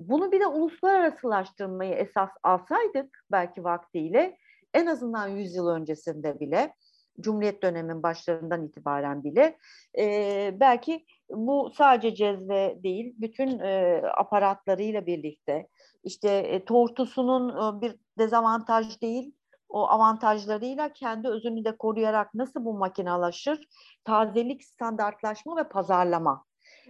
[0.00, 4.36] Bunu bir de uluslararasılaştırmayı esas alsaydık belki vaktiyle
[4.74, 6.74] en azından 100 yıl öncesinde bile
[7.20, 9.58] Cumhuriyet dönemin başlarından itibaren bile
[9.98, 15.68] e, belki bu sadece cezve değil bütün e, aparatlarıyla birlikte
[16.04, 19.34] işte e, tortusunun e, bir dezavantaj değil
[19.68, 23.68] o avantajlarıyla kendi özünü de koruyarak nasıl bu makinalaşır?
[24.04, 26.44] Tazelik, standartlaşma ve pazarlama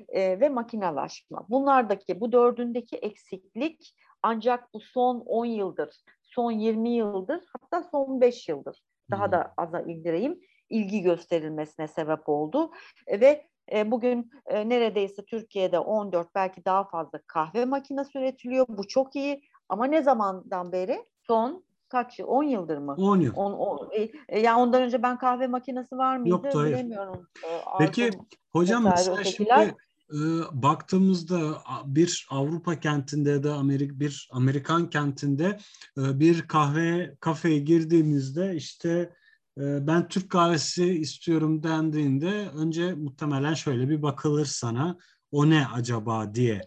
[0.08, 1.46] e, ve makinalaşma.
[1.48, 8.48] Bunlardaki bu dördündeki eksiklik ancak bu son 10 yıldır, son 20 yıldır hatta son 5
[8.48, 9.32] yıldır daha hmm.
[9.32, 10.40] da aza indireyim
[10.70, 12.70] ilgi gösterilmesine sebep oldu.
[13.06, 18.66] E, ve e, bugün e, neredeyse Türkiye'de 14 belki daha fazla kahve makinesi üretiliyor.
[18.68, 21.06] Bu çok iyi ama ne zamandan beri?
[21.26, 22.26] Son kaç yıl?
[22.26, 22.94] 10 yıldır mı?
[22.98, 23.32] 10 yıl.
[23.36, 23.90] 10, 10,
[24.28, 26.74] e, yani ondan önce ben kahve makinesi var mıydı Yoktu, hayır.
[26.74, 27.28] bilemiyorum.
[27.44, 28.10] E, Peki
[28.52, 29.74] hocam mesela şimdi
[30.12, 30.18] e,
[30.52, 31.38] baktığımızda
[31.84, 35.58] bir Avrupa kentinde ya da Amerika bir Amerikan kentinde
[35.98, 39.12] e, bir kahve kafeye girdiğimizde işte
[39.58, 44.96] e, ben Türk kahvesi istiyorum dendiğinde önce muhtemelen şöyle bir bakılır sana
[45.32, 46.60] o ne acaba diye.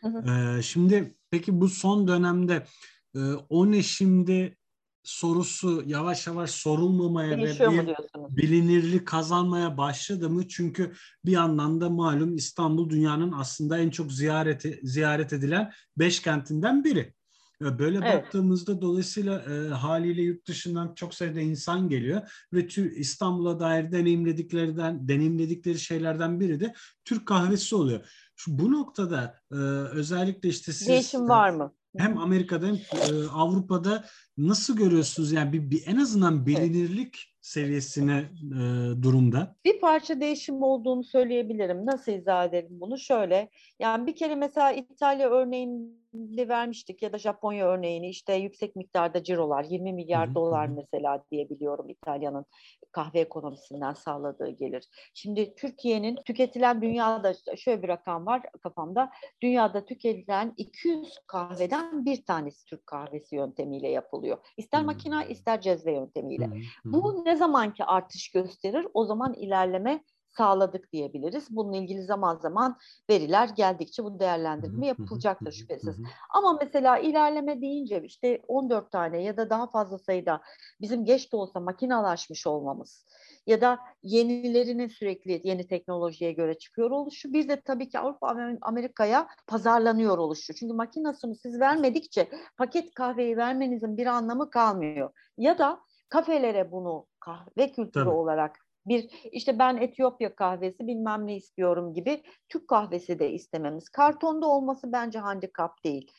[0.00, 0.58] Hı hı.
[0.58, 2.66] E, şimdi peki bu son dönemde
[3.14, 4.56] e, o ne şimdi
[5.04, 7.96] sorusu yavaş yavaş sorulmamaya Değişiyor ve bir
[8.36, 10.48] bilinirlik kazanmaya başladı mı?
[10.48, 10.92] Çünkü
[11.24, 17.14] bir yandan da malum İstanbul dünyanın aslında en çok ziyaret ziyaret edilen beş kentinden biri.
[17.60, 18.24] Böyle evet.
[18.24, 25.08] baktığımızda dolayısıyla e, haliyle yurt dışından çok sayıda insan geliyor ve tür, İstanbul'a dair deneyimlediklerinden
[25.08, 26.74] deneyimledikleri şeylerden biri de
[27.04, 28.00] Türk kahvesi oluyor.
[28.36, 29.56] Şu bu noktada e,
[29.92, 31.74] özellikle işte siz değişim var mı?
[31.98, 34.04] Hem Amerika'da hem e, Avrupa'da
[34.38, 37.33] nasıl görüyorsunuz yani bir, bir en azından bilinirlik.
[37.44, 38.58] Seviyesine e,
[39.02, 39.56] durumda?
[39.64, 41.86] Bir parça değişim olduğunu söyleyebilirim.
[41.86, 42.98] Nasıl izah ederim bunu?
[42.98, 49.22] Şöyle yani bir kere mesela İtalya örneğini vermiştik ya da Japonya örneğini işte yüksek miktarda
[49.22, 52.46] cirolar 20 milyar hı dolar mesela diyebiliyorum İtalya'nın
[52.92, 54.88] kahve ekonomisinden sağladığı gelir.
[55.14, 59.10] Şimdi Türkiye'nin tüketilen dünyada şöyle bir rakam var kafamda.
[59.42, 64.38] Dünyada tüketilen 200 kahveden bir tanesi Türk kahvesi yöntemiyle yapılıyor.
[64.56, 64.86] İster hmm.
[64.86, 66.46] makina ister cezve yöntemiyle.
[66.46, 66.92] Hmm.
[66.92, 70.04] Bu ne zamanki artış gösterir o zaman ilerleme
[70.36, 71.46] sağladık diyebiliriz.
[71.50, 72.76] Bununla ilgili zaman zaman
[73.10, 75.96] veriler geldikçe bu değerlendirme yapılacaktır şüphesiz.
[76.34, 80.40] Ama mesela ilerleme deyince işte 14 tane ya da daha fazla sayıda
[80.80, 83.06] bizim geç de olsa makinalaşmış olmamız
[83.46, 89.28] ya da yenilerinin sürekli yeni teknolojiye göre çıkıyor oluşu bir de tabii ki Avrupa Amerika'ya
[89.46, 90.54] pazarlanıyor oluşu.
[90.54, 95.10] Çünkü makinasını siz vermedikçe paket kahveyi vermenizin bir anlamı kalmıyor.
[95.38, 98.10] Ya da kafelere bunu kahve kültürü Tabii.
[98.10, 103.88] olarak bir işte ben Etiyopya kahvesi bilmem ne istiyorum gibi Türk kahvesi de istememiz.
[103.88, 106.10] Kartonda olması bence handikap değil.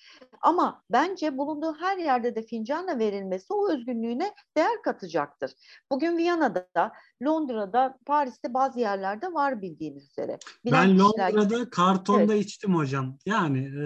[0.41, 5.51] Ama bence bulunduğu her yerde de fincanla verilmesi o özgünlüğüne değer katacaktır.
[5.91, 6.91] Bugün Viyana'da,
[7.23, 10.37] Londra'da, Paris'te bazı yerlerde var bildiğiniz üzere.
[10.65, 11.69] Bilen ben Londra'da gibi.
[11.69, 12.45] kartonda evet.
[12.45, 13.17] içtim hocam.
[13.25, 13.85] Yani e,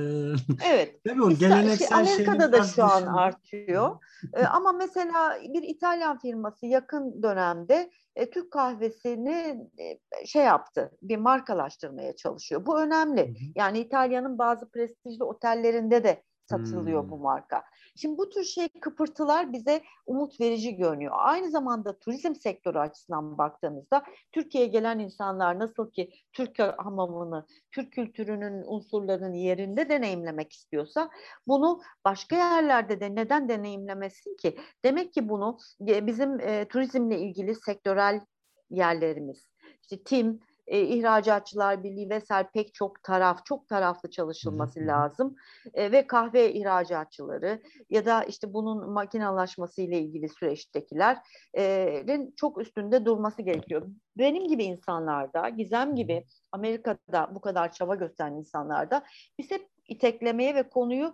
[0.65, 1.05] evet.
[1.15, 3.97] Mi o geleneksel şey, Amerika'da da şu an artıyor.
[4.33, 11.17] e, ama mesela bir İtalyan firması yakın dönemde e, Türk kahvesini e, şey yaptı, bir
[11.17, 12.65] markalaştırmaya çalışıyor.
[12.65, 13.35] Bu önemli.
[13.55, 17.09] Yani İtalya'nın bazı prestijli otellerinde de satılıyor hmm.
[17.09, 17.63] bu marka.
[17.95, 21.11] Şimdi bu tür şey kıpırtılar bize umut verici görünüyor.
[21.15, 28.63] Aynı zamanda turizm sektörü açısından baktığımızda Türkiye'ye gelen insanlar nasıl ki Türk hamamını, Türk kültürünün
[28.65, 31.09] unsurlarının yerinde deneyimlemek istiyorsa
[31.47, 34.57] bunu başka yerlerde de neden deneyimlemesin ki?
[34.85, 38.21] Demek ki bunu bizim e, turizmle ilgili sektörel
[38.69, 39.47] yerlerimiz,
[39.81, 40.39] işte TİM,
[40.69, 45.35] e, İhracatçılar Birliği vesaire pek çok taraf, çok taraflı çalışılması lazım.
[45.73, 53.41] E, ve kahve ihracatçıları ya da işte bunun makinalaşması ile ilgili süreçtekilerin çok üstünde durması
[53.41, 53.87] gerekiyor.
[54.17, 59.03] Benim gibi insanlarda, Gizem gibi Amerika'da bu kadar çaba gösteren insanlarda
[59.39, 61.13] biz hep iteklemeye ve konuyu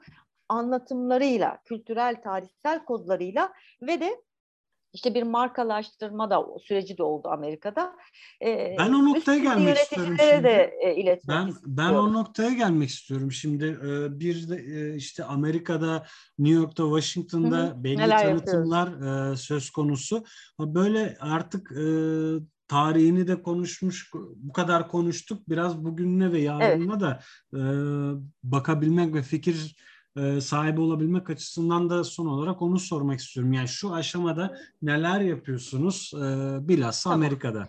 [0.50, 4.22] anlatımlarıyla, kültürel, tarihsel kodlarıyla ve de
[4.96, 7.96] işte bir markalaştırma da süreci de oldu Amerika'da.
[8.46, 10.44] Ee, ben o noktaya gelmek istiyorum şimdi.
[10.44, 11.78] De, e, iletmek ben, istiyorum.
[11.78, 13.32] ben o noktaya gelmek istiyorum.
[13.32, 16.06] Şimdi e, bir de e, işte Amerika'da,
[16.40, 17.84] New York'ta, Washington'da Hı-hı.
[17.84, 18.88] belli Neler tanıtımlar
[19.32, 20.24] e, söz konusu.
[20.60, 21.86] Böyle artık e,
[22.68, 25.50] tarihini de konuşmuş, bu kadar konuştuk.
[25.50, 27.02] Biraz bugününe ve yarınına evet.
[27.02, 27.20] da
[27.54, 27.62] e,
[28.44, 29.76] bakabilmek ve fikir
[30.18, 33.54] e, sahibi olabilmek açısından da son olarak onu sormak istiyorum.
[33.54, 36.20] Yani şu aşamada neler yapıyorsunuz e,
[36.68, 37.22] bilhassa tamam.
[37.22, 37.68] Amerika'da?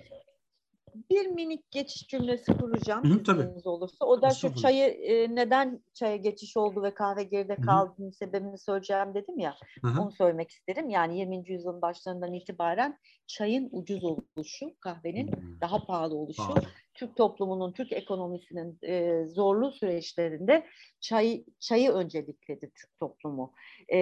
[1.10, 3.48] bir minik geçiş cümlesi kuracağım Hı, tabii.
[3.64, 4.04] olursa.
[4.04, 9.14] O da şu çayı e, neden çaya geçiş oldu ve kahve geride kaldığının sebebini söyleyeceğim
[9.14, 9.54] dedim ya.
[9.82, 10.00] Hı.
[10.00, 10.88] Onu söylemek isterim.
[10.88, 11.50] Yani 20.
[11.50, 15.60] yüzyılın başlarından itibaren çayın ucuz oluşu, kahvenin Hı.
[15.60, 16.64] daha pahalı oluşu, pahalı.
[16.96, 20.66] Türk toplumunun, Türk ekonomisinin e, zorlu süreçlerinde
[21.00, 23.52] çay, çayı öncelikledi Türk toplumu.
[23.88, 23.98] E,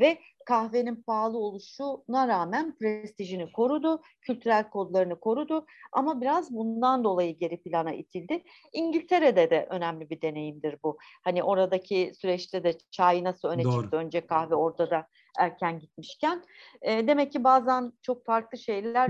[0.00, 7.62] ve kahvenin pahalı oluşuna rağmen prestijini korudu, kültürel kodlarını korudu ama biraz bundan dolayı geri
[7.62, 8.42] plana itildi.
[8.72, 10.98] İngiltere'de de önemli bir deneyimdir bu.
[11.24, 13.82] Hani oradaki süreçte de çay nasıl öne Doğru.
[13.82, 15.06] çıktı, önce kahve orada da
[15.38, 16.42] erken gitmişken.
[16.82, 19.08] E, demek ki bazen çok farklı şeyler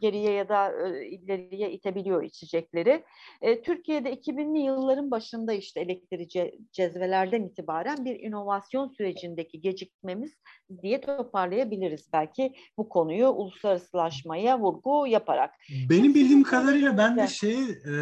[0.00, 3.04] geriye ya da e, ileriye itebiliyor içecekleri.
[3.42, 10.32] E, Türkiye'de 2000'li yılların başında işte elektriği cezvelerden itibaren bir inovasyon sürecindeki gecikmemiz
[10.82, 15.50] diye toparlayabiliriz belki bu konuyu uluslararasılaşmaya vurgu yaparak.
[15.90, 17.94] Benim bildiğim kadarıyla ben de şey e,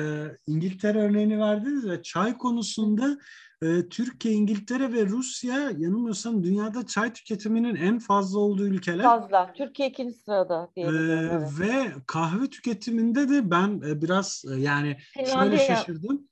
[0.46, 3.18] İngiltere örneğini verdiniz ve çay konusunda
[3.62, 9.02] e, Türkiye, İngiltere ve Rusya yanılmıyorsam dünyada çay tüketiminin en fazla olduğu ülkeler.
[9.02, 9.52] Fazla.
[9.52, 11.10] Türkiye ikinci sırada diyebilirim.
[11.10, 11.48] E, evet.
[11.60, 15.58] Ve kahve tüketiminde de ben e, biraz e, yani Finlandiya.
[15.58, 16.28] şöyle şaşırdım.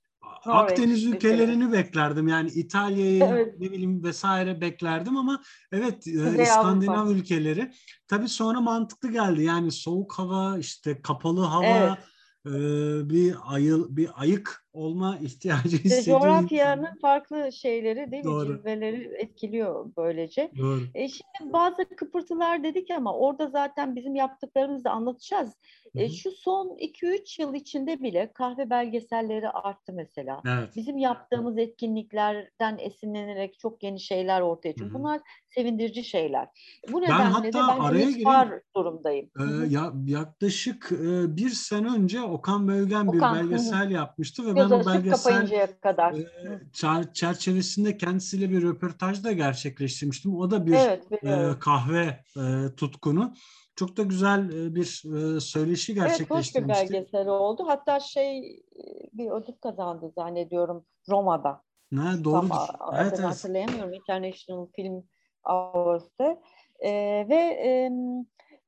[0.46, 1.72] Norveç, Akdeniz ülkelerini ülkeleri.
[1.72, 2.28] beklerdim.
[2.28, 3.60] Yani İtalya'yı evet.
[3.60, 7.12] ne bileyim vesaire beklerdim ama evet Kuzey İskandinav Avrupa.
[7.12, 7.72] ülkeleri.
[8.08, 9.42] Tabii sonra mantıklı geldi.
[9.42, 11.98] Yani soğuk hava, işte kapalı hava, evet
[12.46, 12.50] e,
[13.10, 16.20] bir ayıl bir ayık olma ihtiyacı hissediyor.
[16.20, 18.30] Coğrafyanın farklı şeyleri değil mi?
[18.30, 18.46] Doğru.
[18.46, 20.50] Cilveleri etkiliyor böylece.
[20.58, 20.80] Doğru.
[20.94, 25.54] E şimdi bazı kıpırtılar dedik ama orada zaten bizim yaptıklarımızı da anlatacağız.
[25.94, 30.42] E, şu son 2-3 yıl içinde bile kahve belgeselleri arttı mesela.
[30.46, 30.76] Evet.
[30.76, 34.94] Bizim yaptığımız etkinliklerden esinlenerek çok yeni şeyler ortaya çıktı.
[34.94, 35.20] Bunlar
[35.54, 36.48] sevindirici şeyler.
[36.92, 38.62] Bu nedenle ben hatta de ben araya gireyim.
[38.76, 39.30] durumdayım.
[39.40, 43.92] Ee, ya, yaklaşık e, bir sene önce Okan Bölgen Okan, bir belgesel hı.
[43.92, 46.14] yapmıştı ve Göz o belgesel kadar.
[46.14, 50.36] E, çerçevesinde kendisiyle bir röportaj da gerçekleştirmiştim.
[50.36, 53.34] O da bir evet, e, kahve e, tutkunu.
[53.76, 55.02] Çok da güzel e, bir
[55.36, 56.58] e, söyleşi gerçekleştirmişti.
[56.58, 57.64] Evet, hoş bir belgesel oldu.
[57.66, 58.60] Hatta şey e,
[59.12, 61.62] bir ödül kazandı zannediyorum Roma'da.
[61.92, 62.46] Ne doğru.
[62.94, 63.24] Evet, evet.
[63.24, 65.04] Hatırlayamıyorum International Film
[65.44, 66.40] Awards'te.
[66.80, 66.90] E,
[67.28, 67.90] ve e,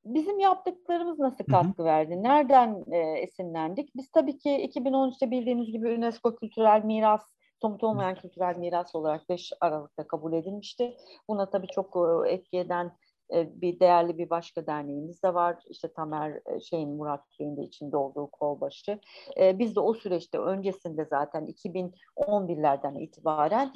[0.05, 1.83] bizim yaptıklarımız nasıl katkı Hı-hı.
[1.83, 2.23] verdi?
[2.23, 3.95] Nereden e, esinlendik?
[3.95, 7.33] Biz tabii ki 2013'te bildiğiniz gibi UNESCO Kültürel Miras
[7.63, 10.97] somut olmayan kültürel miras olarak 5 Aralık'ta kabul edilmişti.
[11.29, 11.97] Buna tabii çok
[12.27, 12.91] etki eden e,
[13.31, 15.63] bir değerli bir başka derneğimiz de var.
[15.69, 18.99] İşte Tamer e, şeyin Murat Bey'in de içinde olduğu kolbaşı.
[19.39, 23.71] E, biz de o süreçte öncesinde zaten 2011'lerden itibaren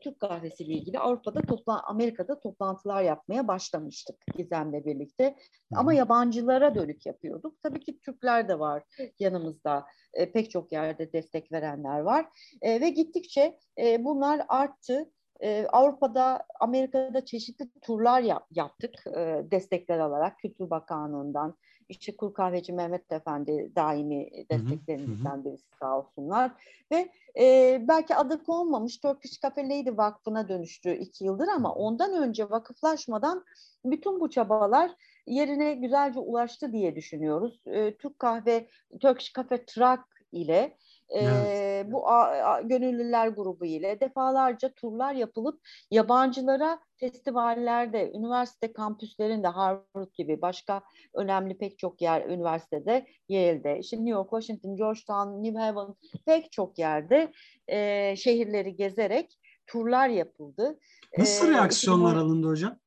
[0.00, 5.36] Türk kahvesi ile ilgili Avrupa'da topla Amerika'da toplantılar yapmaya başlamıştık Gizem'le birlikte.
[5.74, 7.62] Ama yabancılara dönük yapıyorduk.
[7.62, 8.82] Tabii ki Türkler de var
[9.18, 9.86] yanımızda.
[10.34, 12.26] pek çok yerde destek verenler var.
[12.62, 13.58] ve gittikçe
[13.98, 15.10] bunlar arttı.
[15.42, 21.54] Ee, Avrupa'da, Amerika'da çeşitli turlar yap, yaptık e, destekler alarak Kültür Bakanlığı'ndan.
[21.88, 26.52] İşte Kul Kahveci Mehmet Efendi daimi desteklerimizden birisi sağ olsunlar.
[26.92, 27.08] Ve
[27.40, 33.44] e, belki adı konmamış Turkish Cafe Lady Vakfı'na dönüştü iki yıldır ama ondan önce vakıflaşmadan
[33.84, 34.90] bütün bu çabalar
[35.26, 37.60] yerine güzelce ulaştı diye düşünüyoruz.
[37.66, 38.68] E, Türk Kahve,
[39.00, 40.00] Turkish Cafe Truck
[40.32, 40.76] ile
[41.10, 41.92] Evet.
[41.92, 50.42] bu a, a, gönüllüler grubu ile defalarca turlar yapılıp yabancılara festivallerde, üniversite kampüslerinde Harvard gibi
[50.42, 50.82] başka
[51.14, 55.94] önemli pek çok yer üniversitede, Yale'de, işte New York, Washington, Georgetown, New Haven
[56.26, 57.32] pek çok yerde
[57.68, 60.78] e, şehirleri gezerek turlar yapıldı.
[61.18, 62.78] Nasıl reaksiyonlar e, alındı hocam?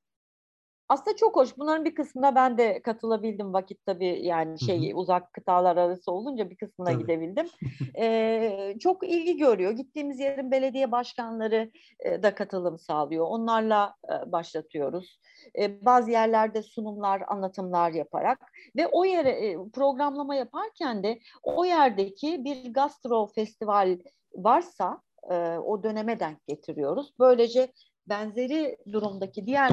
[0.90, 1.58] Aslında çok hoş.
[1.58, 4.98] Bunların bir kısmına ben de katılabildim vakit tabii yani şey hı hı.
[4.98, 7.02] uzak kıtalar arası olunca bir kısmına tabii.
[7.02, 7.48] gidebildim.
[8.00, 9.72] ee, çok ilgi görüyor.
[9.72, 13.26] Gittiğimiz yerin belediye başkanları e, da katılım sağlıyor.
[13.30, 15.20] Onlarla e, başlatıyoruz.
[15.60, 18.40] E, bazı yerlerde sunumlar, anlatımlar yaparak
[18.76, 23.98] ve o yere e, programlama yaparken de o yerdeki bir gastro festival
[24.36, 27.14] varsa e, o döneme denk getiriyoruz.
[27.20, 27.72] Böylece
[28.08, 29.72] benzeri durumdaki diğer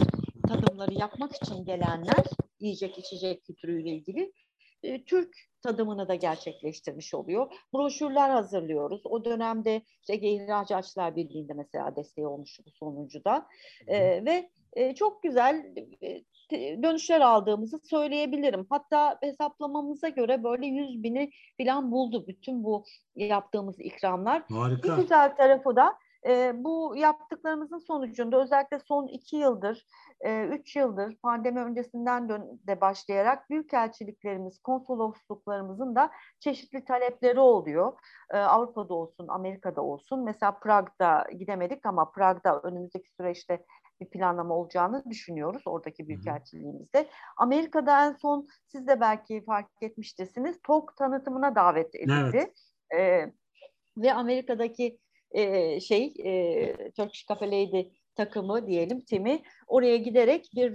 [0.51, 2.25] tadımları yapmak için gelenler
[2.61, 4.33] yiyecek içecek kültürüyle ilgili
[4.83, 7.53] e, Türk tadımını da gerçekleştirmiş oluyor.
[7.75, 9.01] Broşürler hazırlıyoruz.
[9.05, 13.47] O dönemde işte Ege İhracatçılar Birliği'nde mesela desteği olmuş bu sonuncuda.
[13.87, 18.67] E, ve e, çok güzel e, dönüşler aldığımızı söyleyebilirim.
[18.71, 22.85] Hatta hesaplamamıza göre böyle yüz bini falan buldu bütün bu
[23.17, 24.43] yaptığımız ikramlar.
[24.49, 24.97] Harika.
[24.97, 25.95] Bir güzel tarafı da
[26.27, 29.87] e, bu yaptıklarımızın sonucunda özellikle son iki yıldır,
[30.21, 32.29] e, üç yıldır pandemi öncesinden
[32.67, 36.11] de başlayarak büyükelçiliklerimiz, konsolosluklarımızın da
[36.41, 37.93] çeşitli talepleri oluyor.
[38.31, 40.25] E, Avrupa'da olsun, Amerika'da olsun.
[40.25, 43.65] Mesela Prag'da gidemedik ama Prag'da önümüzdeki süreçte
[44.01, 47.09] bir planlama olacağını düşünüyoruz oradaki büyükelçiliğimizde.
[47.37, 52.31] Amerika'da en son siz de belki fark etmiştesiniz TOK tanıtımına davet edildi.
[52.35, 52.53] Evet.
[52.97, 53.33] E,
[53.97, 54.99] ve Amerika'daki
[55.31, 60.75] e, şey e, Turkish Cafe Lady takımı diyelim timi oraya giderek bir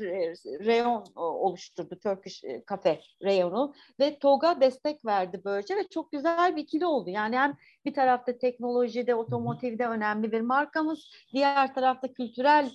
[0.66, 6.86] reyon oluşturdu Turkish Cafe reyonu ve TOG'a destek verdi böylece ve çok güzel bir ikili
[6.86, 7.10] oldu.
[7.10, 12.72] Yani hem bir tarafta teknolojide, otomotivde önemli bir markamız, diğer tarafta kültürel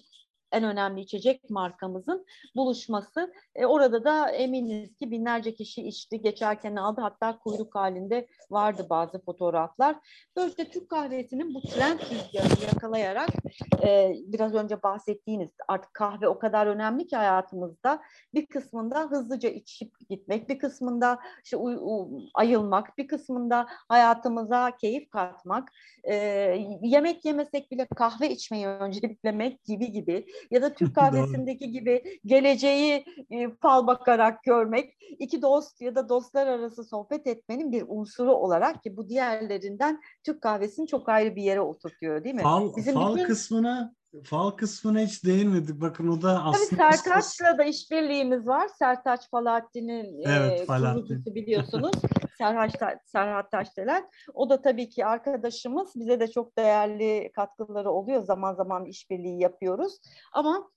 [0.53, 2.27] en önemli içecek markamızın
[2.57, 3.33] buluşması.
[3.55, 7.01] E, orada da eminiz ki binlerce kişi içti, geçerken aldı.
[7.01, 9.97] Hatta kuyruk halinde vardı bazı fotoğraflar.
[10.37, 13.29] Böylece Türk kahvesinin bu trend rüzgarını yakalayarak
[13.83, 18.03] e, biraz önce bahsettiğiniz artık kahve o kadar önemli ki hayatımızda.
[18.35, 21.57] Bir kısmında hızlıca içip gitmek, bir kısmında işte
[22.35, 25.73] ayılmak, bir kısmında hayatımıza keyif katmak,
[26.05, 26.15] e,
[26.83, 33.51] yemek yemesek bile kahve içmeyi önceliklemek gibi gibi ya da Türk kahvesindeki gibi geleceği e,
[33.63, 38.97] fal bakarak görmek, iki dost ya da dostlar arası sohbet etmenin bir unsuru olarak ki
[38.97, 42.43] bu diğerlerinden Türk kahvesini çok ayrı bir yere oturtuyor değil mi?
[42.43, 43.27] Fal, Bizim fal bütün...
[43.27, 45.81] kısmına fal kısmına hiç değinmedik.
[45.81, 46.83] Bakın o da aslında...
[46.83, 48.69] Tabii Sertaç'la da işbirliğimiz var.
[48.79, 51.93] Sertaç Falahattin'in evet, e, kurucusu biliyorsunuz.
[52.41, 54.11] Serhat, Serhat Taşdelen.
[54.35, 55.93] O da tabii ki arkadaşımız.
[55.97, 58.23] Bize de çok değerli katkıları oluyor.
[58.23, 60.01] Zaman zaman işbirliği yapıyoruz.
[60.33, 60.71] Ama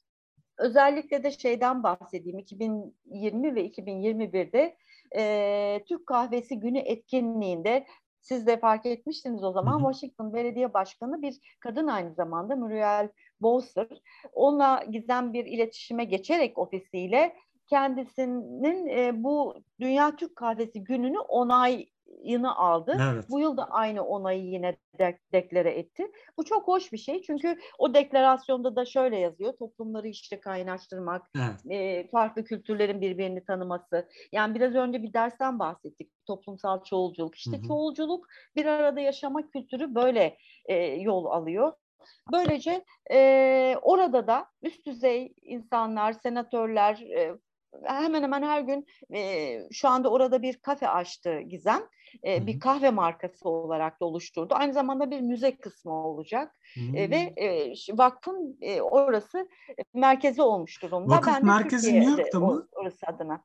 [0.58, 2.40] özellikle de şeyden bahsedeyim.
[2.40, 4.76] 2020 ve 2021'de
[5.16, 7.86] e, Türk Kahvesi Günü etkinliğinde
[8.22, 9.74] siz de fark etmiştiniz o zaman.
[9.74, 9.94] Hı hı.
[9.94, 13.10] Washington Belediye Başkanı bir kadın aynı zamanda Muriel
[13.42, 13.88] Bowser.
[14.34, 17.36] Onunla gizem bir iletişime geçerek ofisiyle
[17.68, 22.98] kendisinin e, bu Dünya Türk Kahvesi gününü onayını aldı.
[23.14, 23.26] Evet.
[23.30, 26.12] Bu yıl da aynı onayı yine de, deklare etti.
[26.38, 29.54] Bu çok hoş bir şey çünkü o deklarasyonda da şöyle yazıyor.
[29.58, 31.72] Toplumları işte kaynaştırmak, evet.
[31.72, 34.10] e, farklı kültürlerin birbirini tanıması.
[34.32, 36.12] Yani biraz önce bir dersten bahsettik.
[36.26, 37.36] Toplumsal çoğulculuk.
[37.36, 37.68] İşte hı hı.
[37.68, 41.74] çoğulculuk bir arada yaşama kültürü böyle e, yol alıyor.
[42.32, 47.36] Böylece e, orada da üst düzey insanlar, senatörler, e,
[47.84, 51.82] hemen hemen her gün e, şu anda orada bir kafe açtı Gizem.
[52.26, 54.54] E, bir kahve markası olarak da oluşturdu.
[54.54, 56.56] Aynı zamanda bir müze kısmı olacak.
[56.96, 59.50] E, ve e, vakfın e, orası
[59.94, 61.16] merkezi olmuş durumda.
[61.16, 62.68] Vakıf ben merkezi New York'ta mı?
[62.72, 63.44] Orası adına.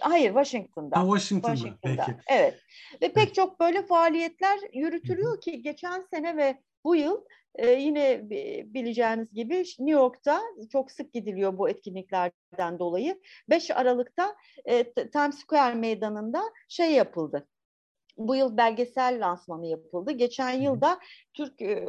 [0.00, 0.96] Hayır Washington'da.
[0.96, 1.56] Ha, Washington'da.
[1.56, 2.04] Washington'da.
[2.06, 2.18] Peki.
[2.28, 2.60] Evet.
[3.02, 7.24] Ve pek çok böyle faaliyetler yürütülüyor ki geçen sene ve bu yıl
[7.54, 8.30] e, yine
[8.74, 13.20] bileceğiniz gibi New York'ta çok sık gidiliyor bu etkinliklerden dolayı.
[13.50, 17.48] 5 Aralık'ta e, Times Square meydanında şey yapıldı
[18.16, 20.12] bu yıl belgesel lansmanı yapıldı.
[20.12, 20.98] Geçen yılda
[21.34, 21.88] Türk e,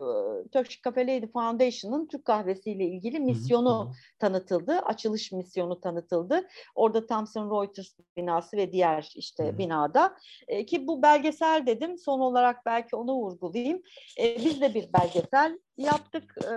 [0.54, 4.80] Turkish Cafe Lady Foundation'ın Türk kahvesiyle ilgili misyonu tanıtıldı.
[4.80, 6.48] Açılış misyonu tanıtıldı.
[6.76, 10.18] Orada Thomson Reuters binası ve diğer işte binada.
[10.48, 11.98] E, ki bu belgesel dedim.
[11.98, 13.82] Son olarak belki onu vurgulayayım.
[14.20, 16.36] E, biz de bir belgesel yaptık.
[16.44, 16.54] E,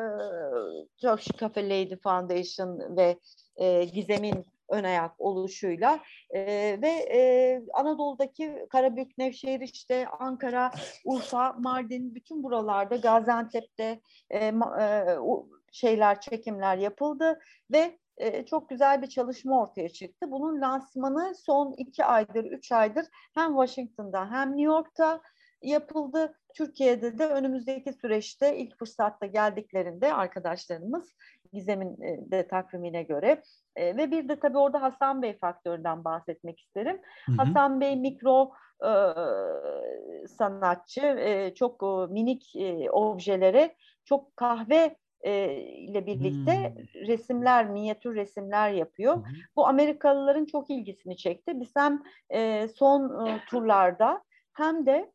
[1.00, 3.18] Turkish Cafe Lady Foundation ve
[3.56, 6.00] e, Gizem'in ön ayak oluşuyla
[6.30, 6.42] e,
[6.82, 10.70] ve e, Anadolu'daki Karabük, Nevşehir işte Ankara,
[11.04, 14.00] Urfa, Mardin bütün buralarda Gaziantep'te
[14.30, 14.38] e,
[14.80, 15.04] e,
[15.72, 17.38] şeyler çekimler yapıldı
[17.72, 17.98] ve
[18.46, 20.30] çok güzel bir çalışma ortaya çıktı.
[20.30, 25.20] Bunun lansmanı son iki aydır, üç aydır hem Washington'da hem New York'ta
[25.62, 26.39] yapıldı.
[26.54, 31.14] Türkiye'de de önümüzdeki süreçte ilk fırsatta geldiklerinde arkadaşlarımız
[31.52, 33.42] Gizem'in e, de takvimine göre
[33.76, 37.00] e, ve bir de tabii orada Hasan Bey faktöründen bahsetmek isterim.
[37.26, 37.36] Hı hı.
[37.36, 38.52] Hasan Bey mikro
[38.84, 38.92] e,
[40.28, 47.06] sanatçı, e, çok e, minik e, objelere çok kahve e, ile birlikte hmm.
[47.06, 49.16] resimler, minyatür resimler yapıyor.
[49.16, 49.24] Hmm.
[49.56, 51.60] Bu Amerikalıların çok ilgisini çekti.
[51.60, 54.22] Biz hem e, son e, turlarda
[54.52, 55.12] hem de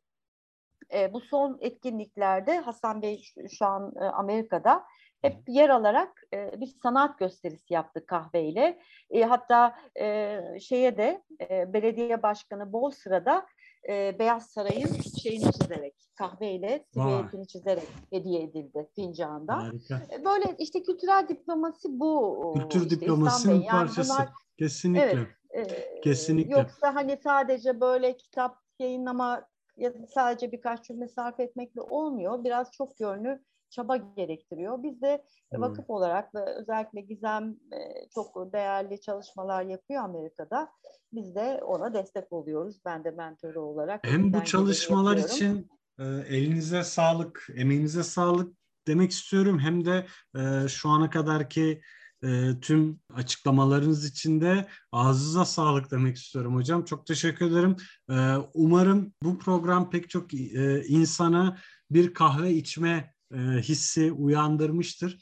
[0.93, 4.83] e, bu son etkinliklerde Hasan Bey şu, an e, Amerika'da
[5.21, 8.79] hep yer alarak e, bir sanat gösterisi yaptık kahveyle.
[9.09, 13.45] E, hatta e, şeye de e, belediye başkanı bol sırada
[13.89, 19.57] e, Beyaz Saray'ın şeyini çizerek, kahveyle silüetini çizerek hediye edildi fincanda.
[19.57, 20.01] Harika.
[20.11, 22.53] E, böyle işte kültürel diplomasi bu.
[22.57, 24.13] Kültür işte diplomasinin yani parçası.
[24.13, 25.27] Bunlar, Kesinlikle.
[25.51, 26.59] Evet, e, Kesinlikle.
[26.59, 29.47] Yoksa hani sadece böyle kitap yayınlama
[29.77, 32.43] ya sadece birkaç cümle sarf etmekle olmuyor.
[32.43, 34.83] Biraz çok yönlü çaba gerektiriyor.
[34.83, 35.23] Biz de
[35.53, 35.61] hmm.
[35.61, 40.69] vakıf olarak ve özellikle Gizem e, çok değerli çalışmalar yapıyor Amerika'da.
[41.13, 42.79] Biz de ona destek oluyoruz.
[42.85, 44.07] Ben de mentörü olarak.
[44.07, 45.67] Hem bu çalışmalar için
[45.99, 48.57] e, elinize sağlık, emeğinize sağlık
[48.87, 49.59] demek istiyorum.
[49.59, 50.05] Hem de
[50.35, 51.81] e, şu ana kadarki
[52.25, 56.85] e, tüm açıklamalarınız için de ağzınıza sağlık demek istiyorum hocam.
[56.85, 57.75] Çok teşekkür ederim.
[58.09, 58.15] E,
[58.53, 61.57] umarım bu program pek çok e, insana
[61.91, 65.17] bir kahve içme e, hissi uyandırmıştır.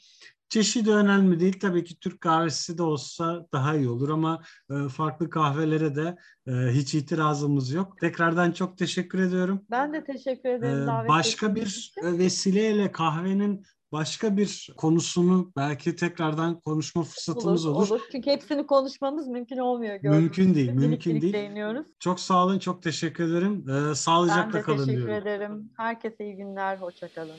[0.48, 1.60] Çeşidi önemli değil.
[1.60, 6.52] Tabii ki Türk kahvesi de olsa daha iyi olur ama e, farklı kahvelere de e,
[6.52, 7.98] hiç itirazımız yok.
[8.00, 9.60] Tekrardan çok teşekkür ediyorum.
[9.70, 10.88] Ben de teşekkür ederim.
[10.88, 12.18] Ee, başka bir için.
[12.18, 13.64] vesileyle kahvenin
[13.94, 17.76] başka bir konusunu belki tekrardan konuşma fırsatımız olur.
[17.76, 17.90] Olur.
[17.90, 18.00] olur.
[18.12, 19.98] Çünkü hepsini konuşmamız mümkün olmuyor.
[20.02, 21.32] Mümkün değil, mümkün değil.
[21.32, 21.86] Değiniyoruz.
[22.00, 23.66] Çok sağ olun, çok teşekkür ederim.
[23.70, 25.08] Ee, sağlıcakla kalın diyorum.
[25.08, 25.70] Ben de teşekkür ederim.
[25.76, 27.38] Herkese iyi günler, hoşça kalın.